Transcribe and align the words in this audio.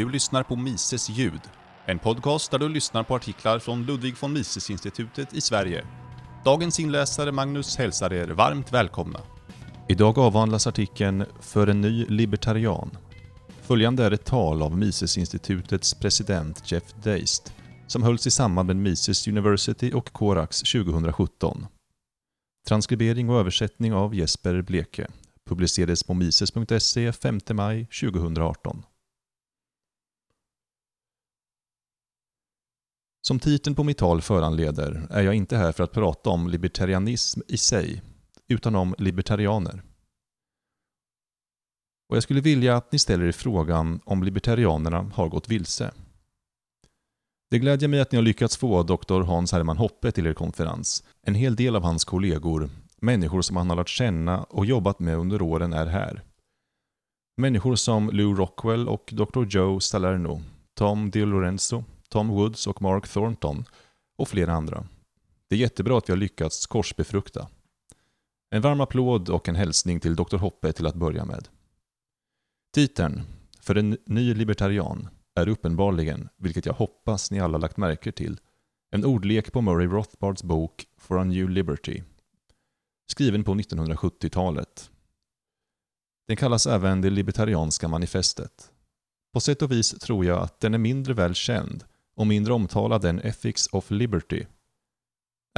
Du 0.00 0.08
lyssnar 0.08 0.42
på 0.42 0.56
Mises 0.56 1.10
ljud, 1.10 1.40
en 1.86 1.98
podcast 1.98 2.50
där 2.50 2.58
du 2.58 2.68
lyssnar 2.68 3.02
på 3.02 3.14
artiklar 3.14 3.58
från 3.58 3.86
Ludwig 3.86 4.14
von 4.20 4.32
Mises-institutet 4.32 5.34
i 5.34 5.40
Sverige. 5.40 5.84
Dagens 6.44 6.80
inläsare 6.80 7.32
Magnus 7.32 7.76
hälsar 7.76 8.12
er 8.12 8.28
varmt 8.28 8.72
välkomna. 8.72 9.20
Idag 9.88 10.18
avhandlas 10.18 10.66
artikeln 10.66 11.24
“För 11.40 11.66
en 11.66 11.80
ny 11.80 12.06
libertarian”. 12.06 12.90
Följande 13.62 14.04
är 14.04 14.10
ett 14.10 14.24
tal 14.24 14.62
av 14.62 14.78
Mises-institutets 14.78 16.00
president 16.00 16.72
Jeff 16.72 16.94
Deist 17.02 17.52
som 17.86 18.02
hölls 18.02 18.26
i 18.26 18.30
samband 18.30 18.66
med 18.66 18.76
Mises 18.76 19.28
University 19.28 19.92
och 19.92 20.12
Corax 20.12 20.60
2017. 20.60 21.66
Transkribering 22.68 23.30
och 23.30 23.40
översättning 23.40 23.92
av 23.94 24.14
Jesper 24.14 24.62
Bleke. 24.62 25.06
Publicerades 25.48 26.02
på 26.02 26.14
mises.se 26.14 27.12
5 27.12 27.40
maj 27.52 27.86
2018. 27.86 28.82
Som 33.22 33.38
titeln 33.38 33.76
på 33.76 33.84
mitt 33.84 33.98
tal 33.98 34.22
föranleder 34.22 35.06
är 35.10 35.22
jag 35.22 35.34
inte 35.34 35.56
här 35.56 35.72
för 35.72 35.84
att 35.84 35.92
prata 35.92 36.30
om 36.30 36.48
libertarianism 36.48 37.40
i 37.48 37.56
sig, 37.56 38.02
utan 38.48 38.74
om 38.74 38.94
libertarianer. 38.98 39.82
Och 42.08 42.16
jag 42.16 42.22
skulle 42.22 42.40
vilja 42.40 42.76
att 42.76 42.92
ni 42.92 42.98
ställer 42.98 43.24
er 43.24 43.32
frågan 43.32 44.00
om 44.04 44.22
libertarianerna 44.22 45.10
har 45.14 45.28
gått 45.28 45.48
vilse. 45.48 45.92
Det 47.50 47.58
glädjer 47.58 47.88
mig 47.88 48.00
att 48.00 48.12
ni 48.12 48.16
har 48.16 48.22
lyckats 48.22 48.56
få 48.56 48.82
Dr. 48.82 49.20
Hans 49.20 49.52
Herman 49.52 49.76
Hoppe 49.76 50.12
till 50.12 50.26
er 50.26 50.34
konferens. 50.34 51.04
En 51.22 51.34
hel 51.34 51.56
del 51.56 51.76
av 51.76 51.82
hans 51.82 52.04
kollegor, 52.04 52.70
människor 53.00 53.42
som 53.42 53.56
han 53.56 53.70
har 53.70 53.76
lärt 53.76 53.88
känna 53.88 54.42
och 54.42 54.66
jobbat 54.66 54.98
med 54.98 55.16
under 55.16 55.42
åren 55.42 55.72
är 55.72 55.86
här. 55.86 56.22
Människor 57.36 57.76
som 57.76 58.10
Lou 58.10 58.34
Rockwell 58.34 58.88
och 58.88 59.12
Dr. 59.12 59.44
Joe 59.44 59.80
Salerno, 59.80 60.42
Tom 60.74 61.10
DiLorenzo, 61.10 61.84
Tom 62.10 62.28
Woods 62.28 62.66
och 62.66 62.82
Mark 62.82 63.08
Thornton 63.08 63.64
och 64.18 64.28
flera 64.28 64.52
andra. 64.52 64.86
Det 65.48 65.54
är 65.54 65.58
jättebra 65.58 65.98
att 65.98 66.08
vi 66.08 66.12
har 66.12 66.18
lyckats 66.18 66.66
korsbefrukta. 66.66 67.48
En 68.50 68.62
varm 68.62 68.80
applåd 68.80 69.28
och 69.28 69.48
en 69.48 69.54
hälsning 69.54 70.00
till 70.00 70.16
Dr. 70.16 70.36
Hoppe 70.36 70.72
till 70.72 70.86
att 70.86 70.94
börja 70.94 71.24
med. 71.24 71.48
Titeln, 72.74 73.22
för 73.60 73.74
en 73.74 73.98
ny 74.06 74.34
libertarian, 74.34 75.08
är 75.34 75.48
uppenbarligen, 75.48 76.28
vilket 76.36 76.66
jag 76.66 76.74
hoppas 76.74 77.30
ni 77.30 77.40
alla 77.40 77.58
lagt 77.58 77.76
märke 77.76 78.12
till, 78.12 78.40
en 78.90 79.04
ordlek 79.04 79.52
på 79.52 79.60
Murray 79.60 79.86
Rothbards 79.86 80.42
bok 80.42 80.86
For 80.96 81.18
a 81.18 81.24
New 81.24 81.50
Liberty, 81.50 82.02
skriven 83.10 83.44
på 83.44 83.54
1970-talet. 83.54 84.90
Den 86.26 86.36
kallas 86.36 86.66
även 86.66 87.00
det 87.00 87.10
libertarianska 87.10 87.88
manifestet. 87.88 88.72
På 89.32 89.40
sätt 89.40 89.62
och 89.62 89.72
vis 89.72 89.90
tror 89.90 90.24
jag 90.24 90.38
att 90.38 90.60
den 90.60 90.74
är 90.74 90.78
mindre 90.78 91.14
väl 91.14 91.34
känd 91.34 91.84
och 92.20 92.26
mindre 92.26 92.52
omtalad 92.52 93.04
än 93.04 93.20
Ethics 93.20 93.68
of 93.72 93.90
Liberty, 93.90 94.46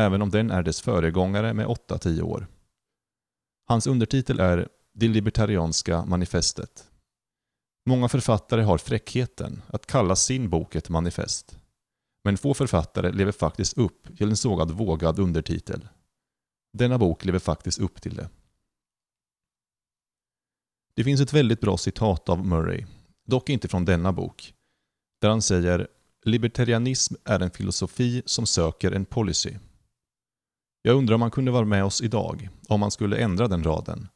även 0.01 0.23
om 0.23 0.31
den 0.31 0.51
är 0.51 0.63
dess 0.63 0.81
föregångare 0.81 1.55
med 1.55 1.67
8-10 1.67 2.23
år. 2.23 2.47
Hans 3.67 3.87
undertitel 3.87 4.41
är 4.41 4.69
Det 4.95 5.09
libertarianska 5.09 6.05
manifestet. 6.05 6.91
Många 7.87 8.09
författare 8.09 8.63
har 8.63 8.79
fräckheten 8.79 9.63
att 9.67 9.87
kalla 9.87 10.17
sin 10.17 10.51
bok 10.51 10.75
ett 10.75 10.89
manifest. 10.89 11.59
Men 12.25 12.39
få 12.39 12.55
författare 12.55 13.13
lever 13.13 13.33
faktiskt 13.33 13.79
upp 13.79 14.17
till 14.17 14.29
en 14.29 14.37
sågad 14.37 14.71
vågad 14.71 15.19
undertitel. 15.19 15.89
Denna 16.73 16.99
bok 16.99 17.25
lever 17.25 17.39
faktiskt 17.39 17.79
upp 17.79 18.03
till 18.03 18.17
det. 18.17 18.29
Det 20.95 21.05
finns 21.05 21.21
ett 21.21 21.33
väldigt 21.33 21.61
bra 21.61 21.77
citat 21.77 22.29
av 22.29 22.47
Murray, 22.47 22.87
dock 23.27 23.49
inte 23.49 23.69
från 23.69 23.85
denna 23.85 24.13
bok, 24.13 24.55
där 25.21 25.29
han 25.29 25.43
säger 25.43 25.89
Libertarianism 26.25 27.15
är 27.25 27.41
en 27.41 27.51
filosofi 27.51 28.23
som 28.25 28.47
söker 28.47 28.93
en 28.93 29.05
policy. 29.05 29.55
Jag 30.83 30.97
undrar 30.97 31.15
om 31.15 31.23
han 31.23 31.31
kunde 31.31 31.51
vara 31.51 31.65
med 31.65 31.85
oss 31.85 32.01
idag, 32.01 32.49
om 32.69 32.81
man 32.81 32.91
skulle 32.91 33.17
ändra 33.17 33.49
den 33.49 33.65
raden, 33.65 34.09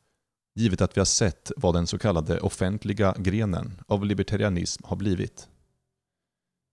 givet 0.54 0.80
att 0.80 0.97
vi 0.97 1.00
har 1.00 1.06
sett 1.06 1.53
vad 1.56 1.75
den 1.75 1.86
så 1.86 1.98
kallade 1.98 2.41
offentliga 2.41 3.14
grenen 3.19 3.80
av 3.88 4.04
libertarianism 4.04 4.82
har 4.86 4.97
blivit. 4.97 5.48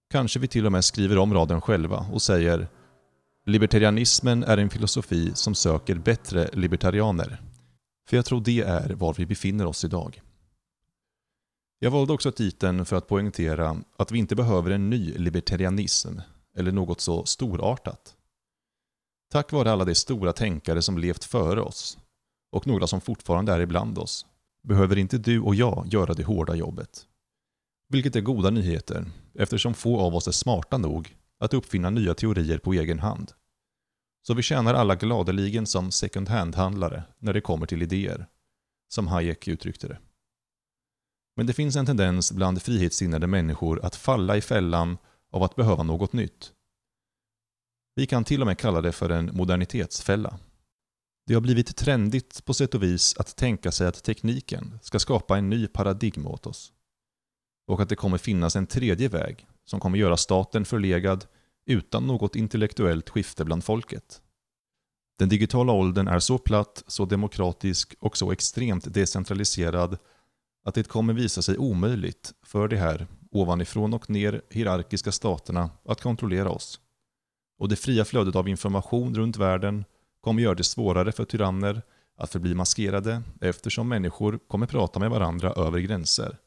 Kanske 0.10 0.40
vi 0.40 0.48
till 0.48 0.66
och 0.66 0.72
med 0.72 0.86
skriver 0.86 1.18
om 1.18 1.34
raden 1.34 1.62
själva 1.62 2.06
och 2.12 2.22
säger 2.22 2.68
Libertarianismen 3.46 4.44
är 4.44 4.58
en 4.58 4.70
filosofi 4.70 5.32
som 5.36 5.56
söker 5.56 5.96
bättre 5.96 6.50
libertarianer. 6.54 7.42
För 8.10 8.18
jag 8.18 8.26
tror 8.26 8.42
det 8.42 8.62
är 8.62 8.90
var 8.90 9.14
vi 9.14 9.26
befinner 9.26 9.66
oss 9.66 9.84
idag. 9.84 10.22
Jag 11.84 11.92
valde 11.92 12.14
också 12.14 12.32
titeln 12.32 12.86
för 12.86 12.96
att 12.96 13.08
poängtera 13.08 13.84
att 13.98 14.12
vi 14.12 14.20
inte 14.20 14.36
behöver 14.36 14.72
en 14.72 14.90
ny 14.90 15.14
libertarianism 15.18 16.20
eller 16.58 16.72
något 16.72 17.02
så 17.02 17.26
storartat. 17.26 18.16
Tack 19.32 19.52
vare 19.52 19.72
alla 19.72 19.86
de 19.86 19.96
stora 19.96 20.34
tänkare 20.34 20.82
som 20.82 20.98
levt 20.98 21.24
före 21.24 21.62
oss 21.62 21.98
och 22.52 22.68
några 22.68 22.88
som 22.88 23.02
fortfarande 23.02 23.54
är 23.54 23.60
ibland 23.60 23.98
oss 23.98 24.26
behöver 24.68 24.98
inte 24.98 25.18
du 25.18 25.40
och 25.40 25.56
jag 25.56 25.88
göra 25.92 26.14
det 26.14 26.24
hårda 26.24 26.56
jobbet. 26.56 27.06
Vilket 27.90 28.16
är 28.16 28.22
goda 28.22 28.50
nyheter 28.50 29.06
eftersom 29.34 29.74
få 29.74 30.00
av 30.00 30.16
oss 30.16 30.28
är 30.28 30.32
smarta 30.32 30.78
nog 30.78 31.16
att 31.40 31.54
uppfinna 31.54 31.90
nya 31.90 32.14
teorier 32.14 32.58
på 32.58 32.74
egen 32.74 33.00
hand. 33.00 33.32
Så 34.28 34.34
vi 34.34 34.42
tjänar 34.42 34.74
alla 34.74 34.96
gladeligen 34.96 35.66
som 35.66 35.92
second 35.92 36.30
hand-handlare 36.30 37.04
när 37.20 37.34
det 37.34 37.42
kommer 37.42 37.66
till 37.66 37.82
idéer, 37.82 38.28
som 38.90 39.08
Hayek 39.08 39.48
uttryckte 39.48 39.88
det. 39.88 39.98
Men 41.36 41.46
det 41.46 41.54
finns 41.54 41.76
en 41.76 41.86
tendens 41.86 42.32
bland 42.32 42.62
frihetssinnade 42.62 43.28
människor 43.28 43.86
att 43.86 43.96
falla 43.96 44.38
i 44.38 44.42
fällan 44.42 44.98
av 45.32 45.44
att 45.44 45.56
behöva 45.56 45.84
något 45.84 46.14
nytt. 46.14 46.54
Vi 47.96 48.06
kan 48.06 48.24
till 48.24 48.42
och 48.42 48.48
med 48.48 48.58
kalla 48.58 48.82
det 48.82 48.92
för 48.92 49.10
en 49.10 49.30
modernitetsfälla. 49.34 50.40
Det 51.28 51.34
har 51.34 51.42
blivit 51.42 51.76
trendigt 51.76 52.46
på 52.46 52.54
sätt 52.54 52.76
och 52.76 52.84
vis 52.84 53.16
att 53.18 53.36
tänka 53.36 53.72
sig 53.72 53.88
att 53.88 54.04
tekniken 54.04 54.80
ska 54.82 55.00
skapa 55.00 55.38
en 55.38 55.50
ny 55.50 55.68
paradigm 55.68 56.28
åt 56.28 56.48
oss. 56.48 56.74
Och 57.68 57.82
att 57.82 57.90
det 57.90 57.96
kommer 57.96 58.18
finnas 58.18 58.56
en 58.56 58.68
tredje 58.68 59.08
väg 59.08 59.48
som 59.66 59.80
kommer 59.80 59.98
göra 59.98 60.18
staten 60.18 60.66
förlegad 60.66 61.26
utan 61.66 62.08
något 62.08 62.36
intellektuellt 62.36 63.10
skifte 63.10 63.46
bland 63.46 63.64
folket. 63.64 64.22
Den 65.20 65.30
digitala 65.30 65.74
åldern 65.74 66.08
är 66.08 66.20
så 66.20 66.38
platt, 66.38 66.84
så 66.88 67.06
demokratisk 67.06 67.96
och 68.00 68.18
så 68.18 68.32
extremt 68.32 68.94
decentraliserad 68.94 69.98
att 70.64 70.76
det 70.76 70.88
kommer 70.88 71.14
visa 71.14 71.42
sig 71.42 71.58
omöjligt 71.58 72.34
för 72.44 72.68
de 72.68 72.76
här 72.76 73.08
ovanifrån 73.32 73.94
och 73.94 74.10
ner 74.10 74.42
hierarkiska 74.50 75.12
staterna 75.12 75.70
att 75.86 76.02
kontrollera 76.02 76.50
oss. 76.50 76.80
Och 77.60 77.70
det 77.70 77.76
fria 77.76 78.06
flödet 78.06 78.36
av 78.36 78.48
information 78.48 79.16
runt 79.16 79.38
världen 79.38 79.86
kommer 80.22 80.42
göra 80.42 80.56
det 80.56 80.64
svårare 80.64 81.12
för 81.12 81.26
tyranner 81.26 81.82
att 82.18 82.32
förbli 82.32 82.56
maskerade 82.56 83.22
eftersom 83.42 83.90
människor 83.90 84.40
kommer 84.48 84.68
prata 84.68 85.00
med 85.00 85.10
varandra 85.10 85.54
över 85.54 85.80
gränser, 85.80 86.38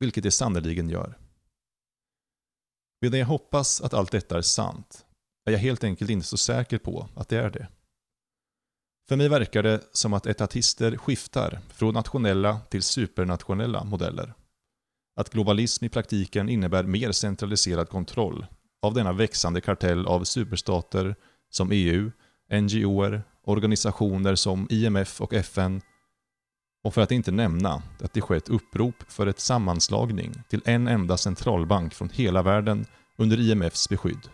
vilket 0.00 0.22
det 0.22 0.30
sannerligen 0.30 0.90
gör. 0.90 1.18
Medan 3.00 3.18
jag 3.18 3.26
hoppas 3.26 3.80
att 3.80 3.94
allt 3.94 4.12
detta 4.12 4.38
är 4.38 4.42
sant 4.42 5.06
är 5.44 5.52
jag 5.52 5.58
helt 5.58 5.84
enkelt 5.84 6.10
inte 6.10 6.26
så 6.26 6.36
säker 6.36 6.78
på 6.78 7.08
att 7.14 7.28
det 7.28 7.38
är 7.38 7.50
det. 7.50 7.68
För 9.08 9.16
mig 9.16 9.28
verkar 9.28 9.62
det 9.62 9.80
som 9.92 10.12
att 10.12 10.26
etatister 10.26 10.96
skiftar 10.96 11.60
från 11.74 11.94
nationella 11.94 12.60
till 12.60 12.82
supernationella 12.82 13.84
modeller. 13.84 14.34
Att 15.16 15.30
globalism 15.30 15.84
i 15.84 15.88
praktiken 15.88 16.48
innebär 16.48 16.84
mer 16.84 17.12
centraliserad 17.12 17.88
kontroll 17.88 18.46
av 18.82 18.94
denna 18.94 19.12
växande 19.12 19.60
kartell 19.60 20.06
av 20.06 20.24
superstater 20.24 21.16
som 21.50 21.70
EU, 21.72 22.10
NGOer, 22.52 23.22
organisationer 23.44 24.34
som 24.34 24.66
IMF 24.70 25.20
och 25.20 25.32
FN 25.32 25.82
och 26.84 26.94
för 26.94 27.00
att 27.00 27.10
inte 27.10 27.30
nämna 27.30 27.82
att 28.02 28.12
det 28.12 28.20
skett 28.20 28.48
upprop 28.48 28.94
för 29.08 29.26
ett 29.26 29.40
sammanslagning 29.40 30.34
till 30.48 30.62
en 30.64 30.88
enda 30.88 31.16
centralbank 31.16 31.94
från 31.94 32.10
hela 32.10 32.42
världen 32.42 32.86
under 33.16 33.40
IMFs 33.40 33.88
beskydd. 33.88 34.28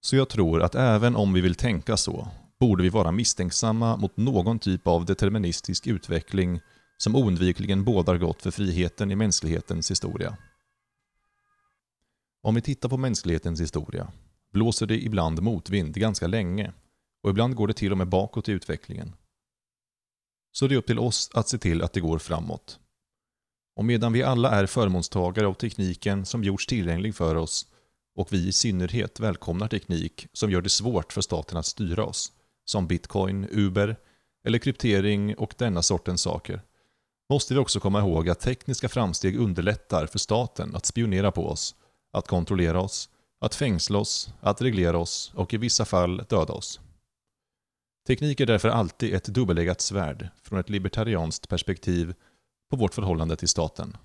Så 0.00 0.16
jag 0.16 0.28
tror 0.28 0.62
att 0.62 0.74
även 0.74 1.16
om 1.16 1.32
vi 1.32 1.40
vill 1.40 1.54
tänka 1.54 1.96
så 1.96 2.28
borde 2.60 2.82
vi 2.82 2.88
vara 2.88 3.12
misstänksamma 3.12 3.96
mot 3.96 4.16
någon 4.16 4.58
typ 4.58 4.86
av 4.86 5.04
deterministisk 5.04 5.86
utveckling 5.86 6.60
som 6.96 7.16
oundvikligen 7.16 7.84
bådar 7.84 8.18
gott 8.18 8.42
för 8.42 8.50
friheten 8.50 9.10
i 9.10 9.16
mänsklighetens 9.16 9.90
historia. 9.90 10.36
Om 12.42 12.54
vi 12.54 12.60
tittar 12.60 12.88
på 12.88 12.96
mänsklighetens 12.96 13.60
historia 13.60 14.12
blåser 14.52 14.86
det 14.86 15.04
ibland 15.04 15.42
motvind 15.42 15.94
ganska 15.94 16.26
länge 16.26 16.72
och 17.22 17.30
ibland 17.30 17.54
går 17.54 17.68
det 17.68 17.74
till 17.74 17.92
och 17.92 17.98
med 17.98 18.08
bakåt 18.08 18.48
i 18.48 18.52
utvecklingen. 18.52 19.12
Så 20.52 20.66
det 20.66 20.74
är 20.74 20.78
upp 20.78 20.86
till 20.86 20.98
oss 20.98 21.30
att 21.34 21.48
se 21.48 21.58
till 21.58 21.82
att 21.82 21.92
det 21.92 22.00
går 22.00 22.18
framåt. 22.18 22.78
Och 23.76 23.84
medan 23.84 24.12
vi 24.12 24.22
alla 24.22 24.50
är 24.50 24.66
förmånstagare 24.66 25.46
av 25.46 25.54
tekniken 25.54 26.26
som 26.26 26.44
gjorts 26.44 26.66
tillgänglig 26.66 27.14
för 27.14 27.34
oss 27.34 27.66
och 28.16 28.32
vi 28.32 28.48
i 28.48 28.52
synnerhet 28.52 29.20
välkomnar 29.20 29.68
teknik 29.68 30.26
som 30.32 30.50
gör 30.50 30.62
det 30.62 30.68
svårt 30.68 31.12
för 31.12 31.20
staten 31.20 31.58
att 31.58 31.66
styra 31.66 32.04
oss, 32.04 32.32
som 32.66 32.86
bitcoin, 32.86 33.48
Uber 33.50 33.96
eller 34.46 34.58
kryptering 34.58 35.36
och 35.36 35.54
denna 35.58 35.82
sortens 35.82 36.22
saker, 36.22 36.62
måste 37.30 37.54
vi 37.54 37.60
också 37.60 37.80
komma 37.80 38.00
ihåg 38.00 38.28
att 38.28 38.40
tekniska 38.40 38.88
framsteg 38.88 39.36
underlättar 39.36 40.06
för 40.06 40.18
staten 40.18 40.74
att 40.74 40.86
spionera 40.86 41.32
på 41.32 41.48
oss, 41.48 41.74
att 42.12 42.28
kontrollera 42.28 42.80
oss, 42.80 43.10
att 43.40 43.54
fängsla 43.54 43.98
oss, 43.98 44.30
att 44.40 44.62
reglera 44.62 44.98
oss 44.98 45.32
och 45.34 45.54
i 45.54 45.56
vissa 45.56 45.84
fall 45.84 46.16
döda 46.28 46.52
oss. 46.52 46.80
Teknik 48.06 48.40
är 48.40 48.46
därför 48.46 48.68
alltid 48.68 49.14
ett 49.14 49.24
dubbeleggat 49.24 49.80
svärd 49.80 50.28
från 50.42 50.58
ett 50.58 50.70
libertarianskt 50.70 51.48
perspektiv 51.48 52.14
på 52.70 52.76
vårt 52.76 52.94
förhållande 52.94 53.36
till 53.36 53.48
staten. 53.48 53.96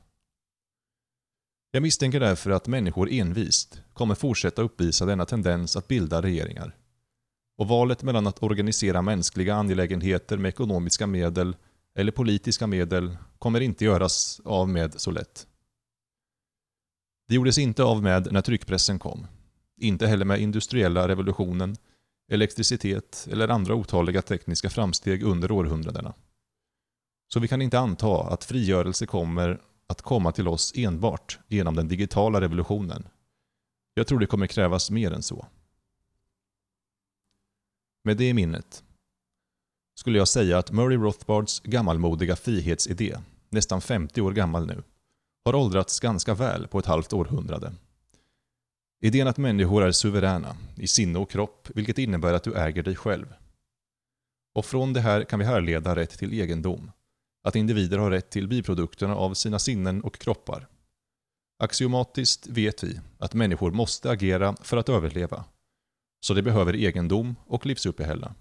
Jag 1.72 1.84
misstänker 1.84 2.20
därför 2.20 2.52
att 2.52 2.68
människor 2.68 3.10
envist 3.12 3.82
kommer 3.94 4.16
fortsätta 4.16 4.62
uppvisa 4.62 5.06
denna 5.06 5.26
tendens 5.26 5.76
att 5.76 5.88
bilda 5.88 6.22
regeringar. 6.22 6.76
Och 7.62 7.68
valet 7.68 8.04
mellan 8.04 8.28
att 8.28 8.44
organisera 8.44 9.02
mänskliga 9.02 9.56
angelägenheter 9.56 10.38
med 10.38 10.50
ekonomiska 10.50 11.08
medel 11.08 11.56
eller 11.96 12.12
politiska 12.12 12.68
medel 12.68 13.18
kommer 13.40 13.62
inte 13.62 13.86
göras 13.86 14.42
av 14.46 14.70
med 14.70 15.02
så 15.02 15.12
lätt. 15.12 15.48
Det 17.28 17.36
gjordes 17.36 17.58
inte 17.58 17.84
av 17.84 18.04
med 18.04 18.32
när 18.32 18.42
tryckpressen 18.42 19.00
kom. 19.00 19.28
Inte 19.78 20.08
heller 20.08 20.26
med 20.26 20.42
industriella 20.42 21.08
revolutionen, 21.08 21.76
elektricitet 22.32 23.28
eller 23.32 23.48
andra 23.48 23.76
otaliga 23.76 24.22
tekniska 24.22 24.70
framsteg 24.70 25.24
under 25.24 25.52
århundradena. 25.52 26.14
Så 27.34 27.40
vi 27.40 27.48
kan 27.48 27.62
inte 27.62 27.80
anta 27.80 28.24
att 28.24 28.44
frigörelse 28.44 29.06
kommer 29.06 29.62
att 29.88 30.02
komma 30.02 30.32
till 30.32 30.48
oss 30.48 30.74
enbart 30.76 31.40
genom 31.48 31.76
den 31.76 31.88
digitala 31.88 32.42
revolutionen. 32.42 33.08
Jag 33.94 34.08
tror 34.08 34.20
det 34.20 34.26
kommer 34.28 34.48
krävas 34.48 34.92
mer 34.92 35.12
än 35.12 35.24
så. 35.24 35.46
Med 38.04 38.18
det 38.18 38.30
i 38.30 38.34
minnet 38.34 38.84
skulle 39.96 40.18
jag 40.18 40.28
säga 40.28 40.58
att 40.58 40.72
Murray 40.72 40.98
Rothbards 40.98 41.60
gammalmodiga 41.60 42.36
frihetsidé, 42.36 43.18
nästan 43.50 43.82
50 43.82 44.22
år 44.22 44.32
gammal 44.32 44.68
nu, 44.68 44.84
har 45.46 45.56
åldrats 45.56 46.00
ganska 46.00 46.34
väl 46.34 46.68
på 46.68 46.80
ett 46.80 46.86
halvt 46.86 47.14
århundrade. 47.14 47.74
Idén 49.02 49.28
att 49.28 49.38
människor 49.38 49.84
är 49.84 49.92
suveräna 49.92 50.58
i 50.76 50.88
sinne 50.88 51.20
och 51.20 51.30
kropp, 51.30 51.68
vilket 51.76 51.98
innebär 51.98 52.34
att 52.34 52.44
du 52.44 52.56
äger 52.56 52.84
dig 52.84 52.96
själv. 52.96 53.34
Och 54.56 54.66
från 54.66 54.94
det 54.94 55.02
här 55.02 55.24
kan 55.24 55.40
vi 55.40 55.46
härleda 55.46 55.96
rätt 55.96 56.18
till 56.20 56.34
egendom, 56.34 56.92
att 57.44 57.56
individer 57.56 57.98
har 57.98 58.12
rätt 58.12 58.30
till 58.30 58.48
biprodukterna 58.48 59.16
av 59.16 59.34
sina 59.34 59.60
sinnen 59.60 60.02
och 60.02 60.18
kroppar. 60.18 60.68
Axiomatiskt 61.64 62.48
vet 62.48 62.84
vi 62.84 63.00
att 63.18 63.34
människor 63.34 63.72
måste 63.72 64.12
agera 64.12 64.56
för 64.62 64.78
att 64.78 64.90
överleva, 64.90 65.46
så 66.22 66.34
de 66.34 66.42
behöver 66.42 66.76
egendom 66.76 67.36
och 67.48 67.66
livsuppehälle. 67.66 68.34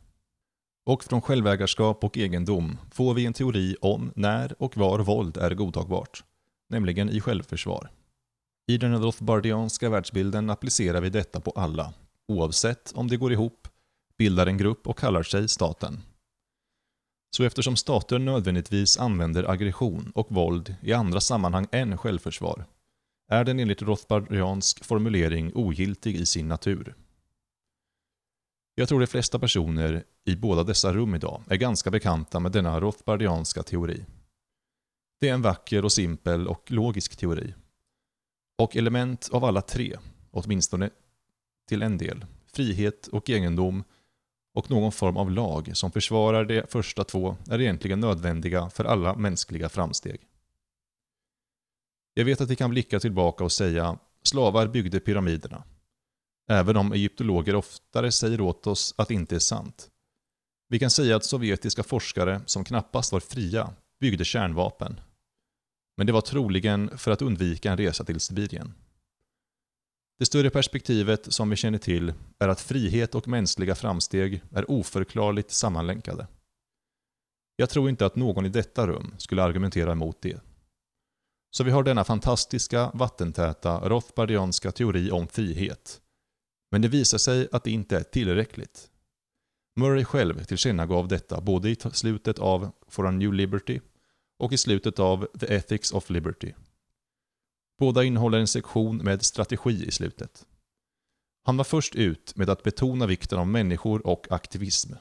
Och 0.87 1.05
från 1.05 1.21
självägarskap 1.21 2.05
och 2.05 2.19
egendom 2.19 2.79
får 2.91 3.15
vi 3.15 3.27
en 3.27 3.33
teori 3.33 3.77
om 3.81 4.13
när 4.17 4.63
och 4.63 4.77
var 4.77 4.99
våld 4.99 5.37
är 5.37 5.55
godtagbart, 5.55 6.25
nämligen 6.69 7.11
i 7.11 7.21
självförsvar. 7.21 7.91
I 8.67 8.79
den 8.79 9.03
Rothbardianska 9.03 9.91
världsbilden 9.91 10.51
applicerar 10.51 11.01
vi 11.01 11.11
detta 11.11 11.41
på 11.41 11.51
alla, 11.51 11.93
oavsett 12.29 12.93
om 12.95 13.09
de 13.09 13.17
går 13.17 13.33
ihop, 13.33 13.69
bildar 14.19 14.47
en 14.47 14.59
grupp 14.59 14.87
och 14.87 14.99
kallar 14.99 15.23
sig 15.23 15.49
staten. 15.49 16.01
Så 17.37 17.45
eftersom 17.45 17.77
stater 17.77 18.19
nödvändigtvis 18.19 18.99
använder 18.99 19.51
aggression 19.51 20.13
och 20.15 20.33
våld 20.33 20.75
i 20.83 20.93
andra 20.93 21.21
sammanhang 21.21 21.67
än 21.73 21.99
självförsvar, 21.99 22.65
är 23.31 23.45
den 23.45 23.61
enligt 23.61 23.83
Rothbardiansk 23.83 24.85
formulering 24.85 25.53
ogiltig 25.55 26.17
i 26.17 26.27
sin 26.27 26.49
natur. 26.49 26.95
Jag 28.81 28.89
tror 28.89 29.01
de 29.01 29.07
flesta 29.07 29.39
personer 29.39 30.05
i 30.25 30.37
båda 30.37 30.65
dessa 30.65 30.93
rum 30.93 31.15
idag 31.15 31.43
är 31.49 31.57
ganska 31.57 31.91
bekanta 31.91 32.41
med 32.41 32.53
denna 32.53 32.81
Rothbardianska 32.81 33.63
teori. 33.63 34.05
Det 35.21 35.29
är 35.29 35.35
en 35.35 35.43
vacker 35.43 35.85
och 35.85 35.93
simpel 35.93 36.49
och 36.49 36.71
logisk 36.71 37.17
teori. 37.17 37.55
Och 38.59 38.77
element 38.77 39.29
av 39.33 39.45
alla 39.45 39.63
tre, 39.63 39.97
åtminstone 40.31 40.91
till 41.69 41.83
en 41.83 41.99
del, 41.99 42.27
frihet 42.47 43.07
och 43.07 43.31
egendom 43.31 43.85
och 44.55 44.71
någon 44.71 44.93
form 44.93 45.17
av 45.17 45.31
lag 45.31 45.71
som 45.77 45.93
försvarar 45.93 46.45
de 46.45 46.63
första 46.69 47.05
två 47.05 47.37
är 47.51 47.61
egentligen 47.61 48.01
nödvändiga 48.01 48.71
för 48.71 48.85
alla 48.85 49.15
mänskliga 49.15 49.69
framsteg. 49.69 50.21
Jag 52.15 52.25
vet 52.25 52.41
att 52.41 52.51
vi 52.51 52.57
kan 52.57 52.71
blicka 52.71 53.01
tillbaka 53.01 53.45
och 53.45 53.53
säga 53.53 53.99
slavar 54.23 54.67
byggde 54.67 55.01
pyramiderna. 55.01 55.65
Även 56.49 56.77
om 56.77 56.93
egyptologer 56.93 57.55
oftare 57.55 58.13
säger 58.13 58.41
åt 58.41 58.67
oss 58.67 58.95
att 58.99 59.09
det 59.09 59.15
inte 59.15 59.35
är 59.35 59.39
sant. 59.39 59.91
Vi 60.69 60.79
kan 60.79 60.91
säga 60.91 61.17
att 61.17 61.25
sovjetiska 61.25 61.83
forskare, 61.83 62.41
som 62.47 62.65
knappast 62.65 63.13
var 63.13 63.21
fria, 63.21 63.75
byggde 64.01 64.25
kärnvapen. 64.25 65.01
Men 65.97 66.07
det 66.07 66.13
var 66.13 66.21
troligen 66.21 66.99
för 66.99 67.11
att 67.11 67.23
undvika 67.23 67.71
en 67.71 67.77
resa 67.77 68.05
till 68.05 68.21
Sibirien. 68.21 68.75
Det 70.19 70.27
större 70.27 70.51
perspektivet 70.51 71.33
som 71.33 71.51
vi 71.51 71.57
känner 71.57 71.79
till 71.79 72.13
är 72.39 72.49
att 72.49 72.61
frihet 72.61 73.15
och 73.15 73.29
mänskliga 73.29 73.75
framsteg 73.75 74.43
är 74.51 74.71
oförklarligt 74.71 75.51
sammanlänkade. 75.51 76.27
Jag 77.57 77.71
tror 77.71 77.89
inte 77.89 78.07
att 78.07 78.17
någon 78.17 78.47
i 78.47 78.49
detta 78.49 78.87
rum 78.87 79.15
skulle 79.19 79.43
argumentera 79.43 79.93
emot 79.93 80.23
det. 80.23 80.41
Så 81.51 81.65
vi 81.65 81.71
har 81.71 81.83
denna 81.83 82.05
fantastiska, 82.05 82.91
vattentäta, 82.95 83.89
rothbardianska 83.89 84.73
teori 84.73 85.11
om 85.11 85.29
frihet. 85.29 86.01
Men 86.71 86.83
det 86.83 86.89
visar 86.89 87.19
sig 87.19 87.49
att 87.53 87.65
det 87.65 87.71
inte 87.71 87.97
är 87.97 88.03
tillräckligt. 88.03 88.91
Murray 89.77 90.05
själv 90.05 90.45
tillkännagav 90.45 91.09
detta 91.09 91.41
både 91.41 91.71
i 91.71 91.77
slutet 91.93 92.39
av 92.39 92.73
For 92.89 93.07
a 93.07 93.11
New 93.11 93.33
Liberty 93.33 93.81
och 94.39 94.53
i 94.53 94.57
slutet 94.57 94.99
av 94.99 95.29
The 95.41 95.55
Ethics 95.55 95.93
of 95.93 96.11
Liberty. 96.11 96.53
Båda 97.79 98.05
innehåller 98.05 98.39
en 98.39 98.49
sektion 98.49 98.97
med 98.97 99.23
strategi 99.23 99.87
i 99.87 99.91
slutet. 99.91 100.47
Han 101.45 101.57
var 101.57 101.65
först 101.65 101.95
ut 101.95 102.37
med 102.37 102.51
att 102.51 102.63
betona 102.63 103.07
vikten 103.07 103.39
av 103.39 103.47
människor 103.47 104.07
och 104.07 104.27
aktivism. 104.31 104.93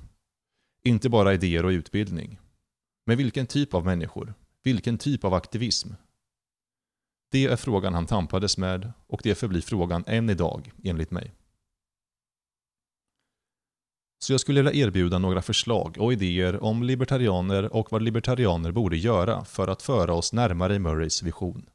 Inte 0.83 1.09
bara 1.09 1.33
idéer 1.33 1.65
och 1.65 1.69
utbildning. 1.69 2.39
Men 3.05 3.17
vilken 3.17 3.47
typ 3.47 3.73
av 3.73 3.85
människor? 3.85 4.33
Vilken 4.63 4.97
typ 4.97 5.23
av 5.23 5.33
aktivism? 5.33 5.89
Det 7.31 7.45
är 7.45 7.55
frågan 7.55 7.93
han 7.93 8.05
tampades 8.05 8.57
med 8.57 8.91
och 9.07 9.21
det 9.23 9.35
förblir 9.35 9.61
frågan 9.61 10.03
än 10.07 10.29
idag, 10.29 10.71
enligt 10.83 11.11
mig. 11.11 11.33
Så 14.19 14.33
jag 14.33 14.39
skulle 14.39 14.61
vilja 14.63 14.87
erbjuda 14.87 15.19
några 15.19 15.41
förslag 15.41 15.95
och 15.99 16.13
idéer 16.13 16.63
om 16.63 16.83
libertarianer 16.83 17.73
och 17.73 17.91
vad 17.91 18.01
libertarianer 18.01 18.71
borde 18.71 18.97
göra 18.97 19.45
för 19.45 19.67
att 19.67 19.81
föra 19.81 20.13
oss 20.13 20.33
närmare 20.33 20.79
Murrays 20.79 21.23
vision. 21.23 21.69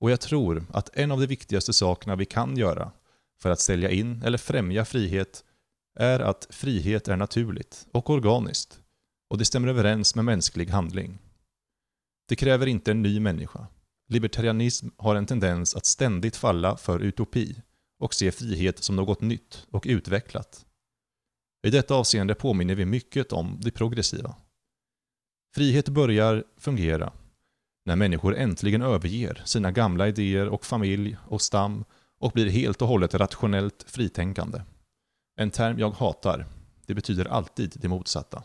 Och 0.00 0.10
jag 0.10 0.20
tror 0.20 0.66
att 0.72 0.96
en 0.96 1.12
av 1.12 1.20
de 1.20 1.26
viktigaste 1.26 1.72
sakerna 1.72 2.16
vi 2.16 2.24
kan 2.24 2.56
göra 2.56 2.92
för 3.40 3.50
att 3.50 3.60
sälja 3.60 3.90
in 3.90 4.22
eller 4.22 4.38
främja 4.38 4.84
frihet 4.84 5.44
är 5.98 6.20
att 6.20 6.46
frihet 6.50 7.08
är 7.08 7.16
naturligt 7.16 7.86
och 7.92 8.10
organiskt 8.10 8.80
och 9.30 9.38
det 9.38 9.44
stämmer 9.44 9.68
överens 9.68 10.14
med 10.14 10.24
mänsklig 10.24 10.70
handling. 10.70 11.18
Det 12.28 12.36
kräver 12.36 12.66
inte 12.66 12.90
en 12.90 13.02
ny 13.02 13.20
människa. 13.20 13.66
Libertarianism 14.08 14.88
har 14.96 15.14
en 15.14 15.26
tendens 15.26 15.76
att 15.76 15.86
ständigt 15.86 16.36
falla 16.36 16.76
för 16.76 17.00
utopi 17.00 17.62
och 17.98 18.14
se 18.14 18.32
frihet 18.32 18.84
som 18.84 18.96
något 18.96 19.20
nytt 19.20 19.66
och 19.70 19.84
utvecklat. 19.88 20.66
I 21.62 21.70
detta 21.70 21.94
avseende 21.94 22.34
påminner 22.34 22.74
vi 22.74 22.84
mycket 22.84 23.32
om 23.32 23.58
det 23.60 23.70
progressiva. 23.70 24.36
Frihet 25.54 25.88
börjar 25.88 26.44
fungera 26.56 27.12
när 27.84 27.96
människor 27.96 28.36
äntligen 28.36 28.82
överger 28.82 29.42
sina 29.44 29.72
gamla 29.72 30.08
idéer 30.08 30.48
och 30.48 30.64
familj 30.64 31.16
och 31.28 31.42
stam 31.42 31.84
och 32.18 32.32
blir 32.32 32.50
helt 32.50 32.82
och 32.82 32.88
hållet 32.88 33.14
rationellt 33.14 33.84
fritänkande. 33.88 34.62
En 35.36 35.50
term 35.50 35.78
jag 35.78 35.90
hatar. 35.90 36.46
Det 36.86 36.94
betyder 36.94 37.24
alltid 37.24 37.72
det 37.74 37.88
motsatta. 37.88 38.42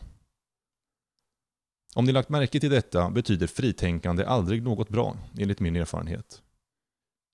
Om 1.94 2.04
ni 2.04 2.12
lagt 2.12 2.28
märke 2.28 2.60
till 2.60 2.70
detta 2.70 3.10
betyder 3.10 3.46
fritänkande 3.46 4.24
aldrig 4.24 4.62
något 4.62 4.88
bra, 4.88 5.16
enligt 5.38 5.60
min 5.60 5.76
erfarenhet. 5.76 6.42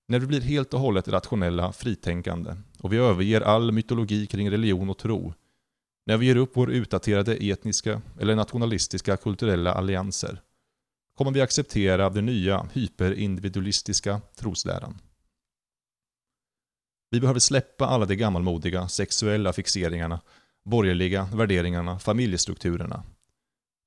När 0.07 0.19
vi 0.19 0.27
blir 0.27 0.41
helt 0.41 0.73
och 0.73 0.79
hållet 0.79 1.07
rationella, 1.07 1.71
fritänkande 1.73 2.55
och 2.79 2.93
vi 2.93 2.97
överger 2.97 3.41
all 3.41 3.71
mytologi 3.71 4.27
kring 4.27 4.51
religion 4.51 4.89
och 4.89 4.97
tro 4.97 5.33
när 6.05 6.17
vi 6.17 6.25
ger 6.25 6.35
upp 6.35 6.51
vår 6.53 6.71
utdaterade 6.71 7.35
etniska 7.35 8.01
eller 8.19 8.35
nationalistiska 8.35 9.17
kulturella 9.17 9.73
allianser 9.73 10.41
kommer 11.15 11.31
vi 11.31 11.41
acceptera 11.41 12.09
den 12.09 12.25
nya 12.25 12.69
hyperindividualistiska 12.73 14.21
trosläran. 14.35 15.01
Vi 17.09 17.19
behöver 17.19 17.39
släppa 17.39 17.85
alla 17.85 18.05
de 18.05 18.15
gammalmodiga 18.15 18.87
sexuella 18.87 19.53
fixeringarna, 19.53 20.21
borgerliga 20.63 21.29
värderingarna, 21.33 21.99
familjestrukturerna. 21.99 23.03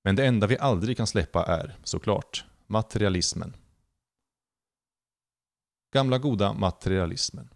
Men 0.04 0.16
det 0.16 0.26
enda 0.26 0.46
vi 0.46 0.58
aldrig 0.58 0.96
kan 0.96 1.06
släppa 1.06 1.44
är, 1.44 1.76
såklart, 1.84 2.44
materialismen. 2.66 3.56
Gamla 5.94 6.18
goda 6.18 6.52
materialismen. 6.52 7.48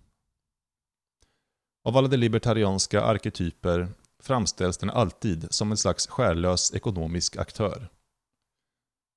Av 1.85 1.97
alla 1.97 2.09
de 2.09 2.17
libertarianska 2.17 3.03
arketyper 3.03 3.89
framställs 4.23 4.79
den 4.79 4.91
alltid 4.91 5.47
som 5.51 5.71
en 5.71 5.77
slags 5.77 6.07
skärlös 6.07 6.75
ekonomisk 6.75 7.37
aktör. 7.37 7.89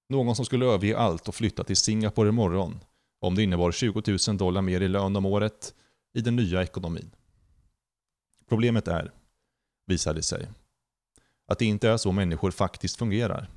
Någon 0.10 0.36
som 0.36 0.46
skulle 0.46 0.66
överge 0.66 0.98
allt 0.98 1.28
och 1.28 1.36
flytta 1.36 1.64
till 1.64 1.78
Singapore 1.78 2.30
imorgon 2.30 2.80
om 3.20 3.36
det 3.36 3.44
innebar 3.44 3.72
20 3.72 4.18
000 4.28 4.38
dollar 4.38 4.62
mer 4.62 4.82
i 4.82 4.88
lön 4.88 5.16
om 5.16 5.26
året 5.26 5.74
i 6.14 6.22
den 6.22 6.36
nya 6.36 6.64
ekonomin. 6.64 7.12
Problemet 8.50 8.88
är, 8.88 9.12
visade 9.86 10.20
det 10.20 10.24
sig, 10.24 10.48
att 11.48 11.60
det 11.60 11.66
inte 11.66 11.90
är 11.90 11.98
så 11.98 12.12
människor 12.12 12.52
faktiskt 12.52 12.98
fungerar. 12.98 13.50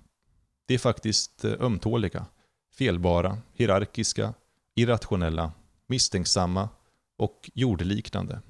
Det 0.67 0.75
är 0.75 0.79
faktiskt 0.79 1.45
eh, 1.45 1.53
ömtåliga, 1.61 2.27
felbara, 2.73 3.39
hierarkiska, 3.53 4.35
irrationella, 4.75 5.53
misstänksamma 5.87 6.69
och 7.17 7.51
jordliknande. 7.55 8.41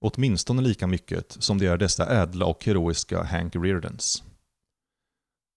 Åtminstone 0.00 0.62
lika 0.62 0.86
mycket 0.86 1.36
som 1.42 1.58
det 1.58 1.66
är 1.66 1.76
dessa 1.76 2.22
ädla 2.22 2.46
och 2.46 2.64
heroiska 2.64 3.22
Hank 3.22 3.56
Reardons. 3.56 4.22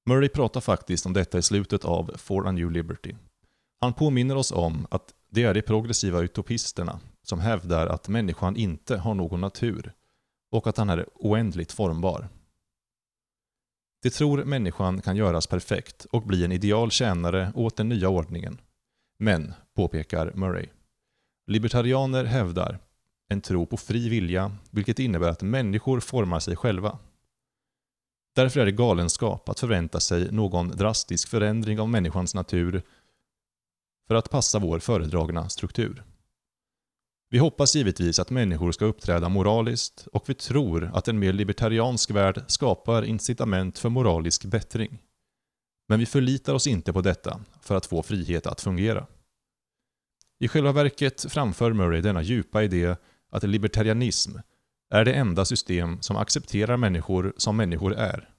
Murray 0.06 0.30
pratar 0.30 0.62
faktiskt 0.62 1.06
om 1.06 1.14
detta 1.14 1.38
i 1.38 1.42
slutet 1.42 1.86
av 1.86 2.12
For 2.18 2.48
a 2.48 2.52
New 2.52 2.72
Liberty. 2.72 3.16
Han 3.80 3.94
påminner 3.94 4.36
oss 4.36 4.52
om 4.52 4.88
att 4.92 5.14
det 5.30 5.44
är 5.44 5.54
de 5.54 5.62
progressiva 5.62 6.22
utopisterna 6.22 7.00
som 7.24 7.40
hävdar 7.40 7.88
att 7.88 8.08
människan 8.08 8.56
inte 8.56 8.98
har 8.98 9.14
någon 9.14 9.42
natur 9.42 9.94
och 10.52 10.68
att 10.68 10.78
han 10.78 10.90
är 10.90 11.06
oändligt 11.14 11.72
formbar. 11.72 12.30
De 14.02 14.10
tror 14.10 14.44
människan 14.44 15.02
kan 15.02 15.16
göras 15.16 15.48
perfekt 15.48 16.06
och 16.06 16.24
bli 16.24 16.46
en 16.46 16.52
ideal 16.52 16.92
tjänare 16.92 17.52
åt 17.56 17.78
den 17.78 17.90
nya 17.90 18.10
ordningen. 18.10 18.62
Men, 19.20 19.54
påpekar 19.76 20.32
Murray, 20.36 20.68
libertarianer 21.48 22.26
hävdar 22.26 22.80
en 23.34 23.42
tro 23.42 23.66
på 23.66 23.78
fri 23.78 24.10
vilja, 24.10 24.58
vilket 24.72 25.00
innebär 25.00 25.30
att 25.30 25.42
människor 25.42 26.00
formar 26.00 26.40
sig 26.40 26.56
själva. 26.56 27.00
Därför 28.36 28.60
är 28.60 28.66
det 28.66 28.72
galenskap 28.72 29.50
att 29.50 29.60
förvänta 29.60 30.00
sig 30.00 30.32
någon 30.32 30.70
drastisk 30.70 31.30
förändring 31.30 31.80
av 31.80 31.90
människans 31.90 32.36
natur 32.36 32.82
för 34.08 34.16
att 34.16 34.30
passa 34.30 34.60
vår 34.60 34.80
föredragna 34.80 35.50
struktur. 35.50 36.04
Vi 37.30 37.40
hoppas 37.40 37.76
givetvis 37.76 38.20
att 38.20 38.30
människor 38.30 38.72
ska 38.72 38.86
uppträda 38.86 39.30
moraliskt 39.30 40.08
och 40.14 40.30
vi 40.30 40.34
tror 40.34 40.92
att 40.94 41.08
en 41.08 41.20
mer 41.20 41.34
libertariansk 41.34 42.12
värld 42.12 42.44
skapar 42.48 43.04
incitament 43.04 43.80
för 43.80 43.90
moralisk 43.90 44.46
bättring. 44.46 45.02
Men 45.88 46.00
vi 46.00 46.06
förlitar 46.06 46.54
oss 46.54 46.68
inte 46.68 46.94
på 46.94 47.02
detta 47.02 47.40
för 47.62 47.76
att 47.76 47.86
få 47.86 48.04
frihet 48.04 48.48
att 48.48 48.62
fungera. 48.62 49.08
I 50.40 50.48
själva 50.48 50.72
verket 50.72 51.26
framför 51.30 51.74
Murray 51.74 52.02
denna 52.02 52.22
djupa 52.22 52.64
idé 52.64 52.96
att 53.34 53.44
libertarianism 53.44 54.38
är 54.90 55.06
det 55.06 55.14
enda 55.14 55.46
system 55.46 56.02
som 56.02 56.18
accepterar 56.18 56.78
människor 56.78 57.34
som 57.38 57.58
människor 57.58 57.94
är. 57.94 58.30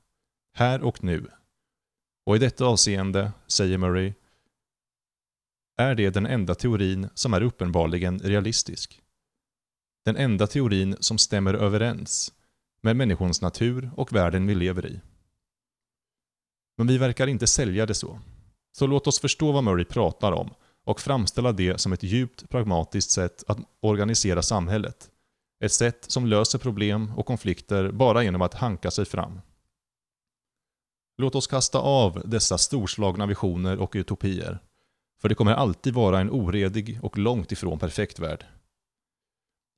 Här 0.57 0.83
och 0.83 1.05
nu. 1.05 1.27
Och 2.27 2.37
i 2.37 2.39
detta 2.39 2.65
avseende, 2.65 3.33
säger 3.47 3.79
Murray, 3.79 4.13
är 5.77 5.95
det 5.95 6.11
den 6.11 6.27
enda 6.27 6.55
teorin 6.55 7.09
som 7.15 7.35
är 7.35 7.43
uppenbarligen 7.43 8.19
realistisk. 8.19 9.03
Den 10.05 10.17
enda 10.17 10.47
teorin 10.47 10.97
som 11.01 11.19
stämmer 11.19 11.55
överens 11.55 12.33
med 12.83 12.97
människans 12.97 13.43
natur 13.43 13.91
och 13.97 14.13
världen 14.13 14.47
vi 14.47 14.55
lever 14.55 14.87
i. 14.87 15.01
Men 16.77 16.87
vi 16.87 16.99
verkar 16.99 17.27
inte 17.27 17.47
sälja 17.47 17.87
det 17.87 17.95
så. 17.95 18.21
Så 18.73 18.87
låt 18.87 19.07
oss 19.07 19.21
förstå 19.21 19.53
vad 19.53 19.65
Murray 19.65 19.85
pratar 19.85 20.33
om 20.33 20.55
och 20.85 21.01
framställa 21.01 21.53
det 21.53 21.81
som 21.81 21.93
ett 21.93 22.03
djupt 22.03 22.49
pragmatiskt 22.49 23.11
sätt 23.11 23.45
att 23.47 23.59
organisera 23.81 24.43
samhället. 24.43 25.11
Ett 25.65 25.73
sätt 25.73 26.05
som 26.09 26.27
löser 26.27 26.59
problem 26.59 27.13
och 27.17 27.27
konflikter 27.27 27.93
bara 27.93 28.23
genom 28.23 28.43
att 28.43 28.55
hanka 28.55 28.91
sig 28.91 29.05
fram. 29.05 29.41
Låt 31.19 31.35
oss 31.35 31.47
kasta 31.47 31.79
av 31.79 32.23
dessa 32.25 32.59
storslagna 32.59 33.27
visioner 33.27 33.79
och 33.79 33.93
utopier 33.95 34.59
för 35.25 35.29
det 35.29 35.35
kommer 35.35 35.53
alltid 35.53 35.95
vara 35.95 36.21
en 36.21 36.31
oredig 36.31 36.99
och 37.03 37.19
långt 37.19 37.53
ifrån 37.53 37.79
perfekt 37.79 38.19
värld. 38.19 38.47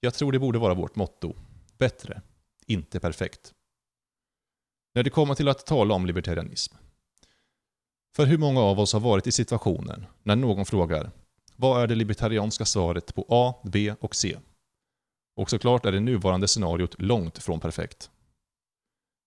Jag 0.00 0.14
tror 0.14 0.32
det 0.32 0.38
borde 0.38 0.58
vara 0.58 0.74
vårt 0.74 0.96
motto. 0.96 1.34
Bättre, 1.78 2.22
inte 2.66 3.00
perfekt. 3.00 3.54
När 4.94 5.02
det 5.02 5.10
kommer 5.10 5.34
till 5.34 5.48
att 5.48 5.66
tala 5.66 5.94
om 5.94 6.06
libertarianism. 6.06 6.76
För 8.16 8.26
hur 8.26 8.38
många 8.38 8.60
av 8.60 8.80
oss 8.80 8.92
har 8.92 9.00
varit 9.00 9.26
i 9.26 9.32
situationen 9.32 10.06
när 10.22 10.36
någon 10.36 10.66
frågar 10.66 11.10
vad 11.56 11.82
är 11.82 11.86
det 11.86 11.94
libertarianska 11.94 12.64
svaret 12.64 13.14
på 13.14 13.26
A, 13.28 13.54
B 13.64 13.94
och 14.00 14.14
C? 14.14 14.38
Och 15.36 15.50
såklart 15.50 15.86
är 15.86 15.92
det 15.92 16.00
nuvarande 16.00 16.48
scenariot 16.48 16.94
långt 16.98 17.38
från 17.38 17.60
perfekt. 17.60 18.10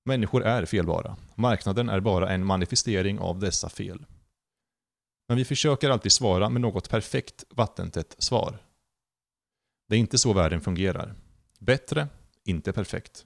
Människor 0.05 0.43
är 0.43 0.65
felbara. 0.65 1.17
Marknaden 1.36 1.89
är 1.89 2.00
bara 2.00 2.29
en 2.29 2.46
manifestering 2.46 3.19
av 3.19 3.39
dessa 3.39 3.69
fel. 3.69 4.05
Men 5.27 5.38
vi 5.38 5.46
försöker 5.46 5.89
alltid 5.89 6.12
svara 6.12 6.50
med 6.50 6.62
något 6.62 6.89
perfekt 6.89 7.43
vattentätt 7.50 8.15
svar. 8.17 8.58
Det 9.89 9.96
är 9.96 10.00
inte 10.00 10.17
så 10.17 10.34
världen 10.34 10.62
fungerar. 10.62 11.15
Bättre, 11.60 12.08
inte 12.43 12.74
perfekt. 12.74 13.25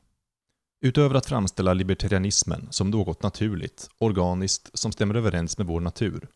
Utöver 0.86 1.16
att 1.16 1.26
framställa 1.26 1.74
libertarianismen 1.74 2.68
som 2.72 2.90
något 2.90 3.24
naturligt, 3.24 3.90
organiskt, 3.98 4.70
som 4.74 4.92
stämmer 4.92 5.16
överens 5.16 5.58
med 5.58 5.68
vår 5.68 5.80
natur, 5.82 6.28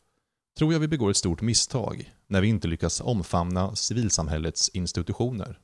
tror 0.58 0.74
jag 0.74 0.80
vi 0.80 0.88
begår 0.88 1.10
ett 1.10 1.18
stort 1.18 1.42
misstag 1.42 2.14
när 2.28 2.42
vi 2.42 2.48
inte 2.48 2.68
lyckas 2.68 3.02
omfamna 3.02 3.76
civilsamhällets 3.76 4.70
institutioner. 4.70 5.60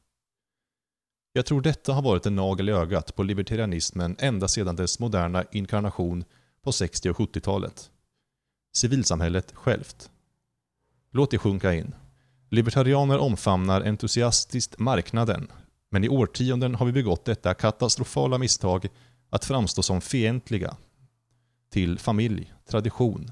Jag 1.34 1.46
tror 1.46 1.62
detta 1.62 1.94
har 1.94 2.02
varit 2.02 2.26
en 2.26 2.36
nagel 2.36 2.70
i 2.70 2.72
ögat 2.72 3.16
på 3.16 3.24
libertarianismen 3.24 4.16
ända 4.20 4.48
sedan 4.48 4.76
dess 4.76 5.00
moderna 5.00 5.44
inkarnation 5.52 6.24
på 6.64 6.72
60 6.72 7.10
och 7.10 7.18
70-talet 7.18 7.92
civilsamhället 8.76 9.52
självt. 9.56 10.10
Låt 11.12 11.32
det 11.32 11.38
sjunka 11.38 11.74
in. 11.74 11.96
Libertarianer 12.50 13.18
omfamnar 13.18 13.82
entusiastiskt 13.82 14.80
marknaden, 14.80 15.52
men 15.94 16.04
i 16.04 16.10
årtionden 16.10 16.76
har 16.76 16.86
vi 16.86 16.92
begått 16.92 17.26
detta 17.26 17.54
katastrofala 17.54 18.38
misstag 18.38 18.88
att 19.30 19.46
framstå 19.46 19.84
som 19.84 20.02
fientliga 20.02 20.78
till 21.70 22.00
familj, 22.00 22.54
tradition, 22.70 23.32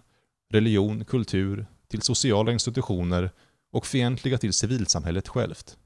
religion, 0.49 1.05
kultur, 1.05 1.65
till 1.87 2.01
sociala 2.01 2.51
institutioner 2.51 3.31
och 3.71 3.85
fientliga 3.85 4.37
till 4.37 4.53
civilsamhället 4.53 5.27
självt. 5.27 5.77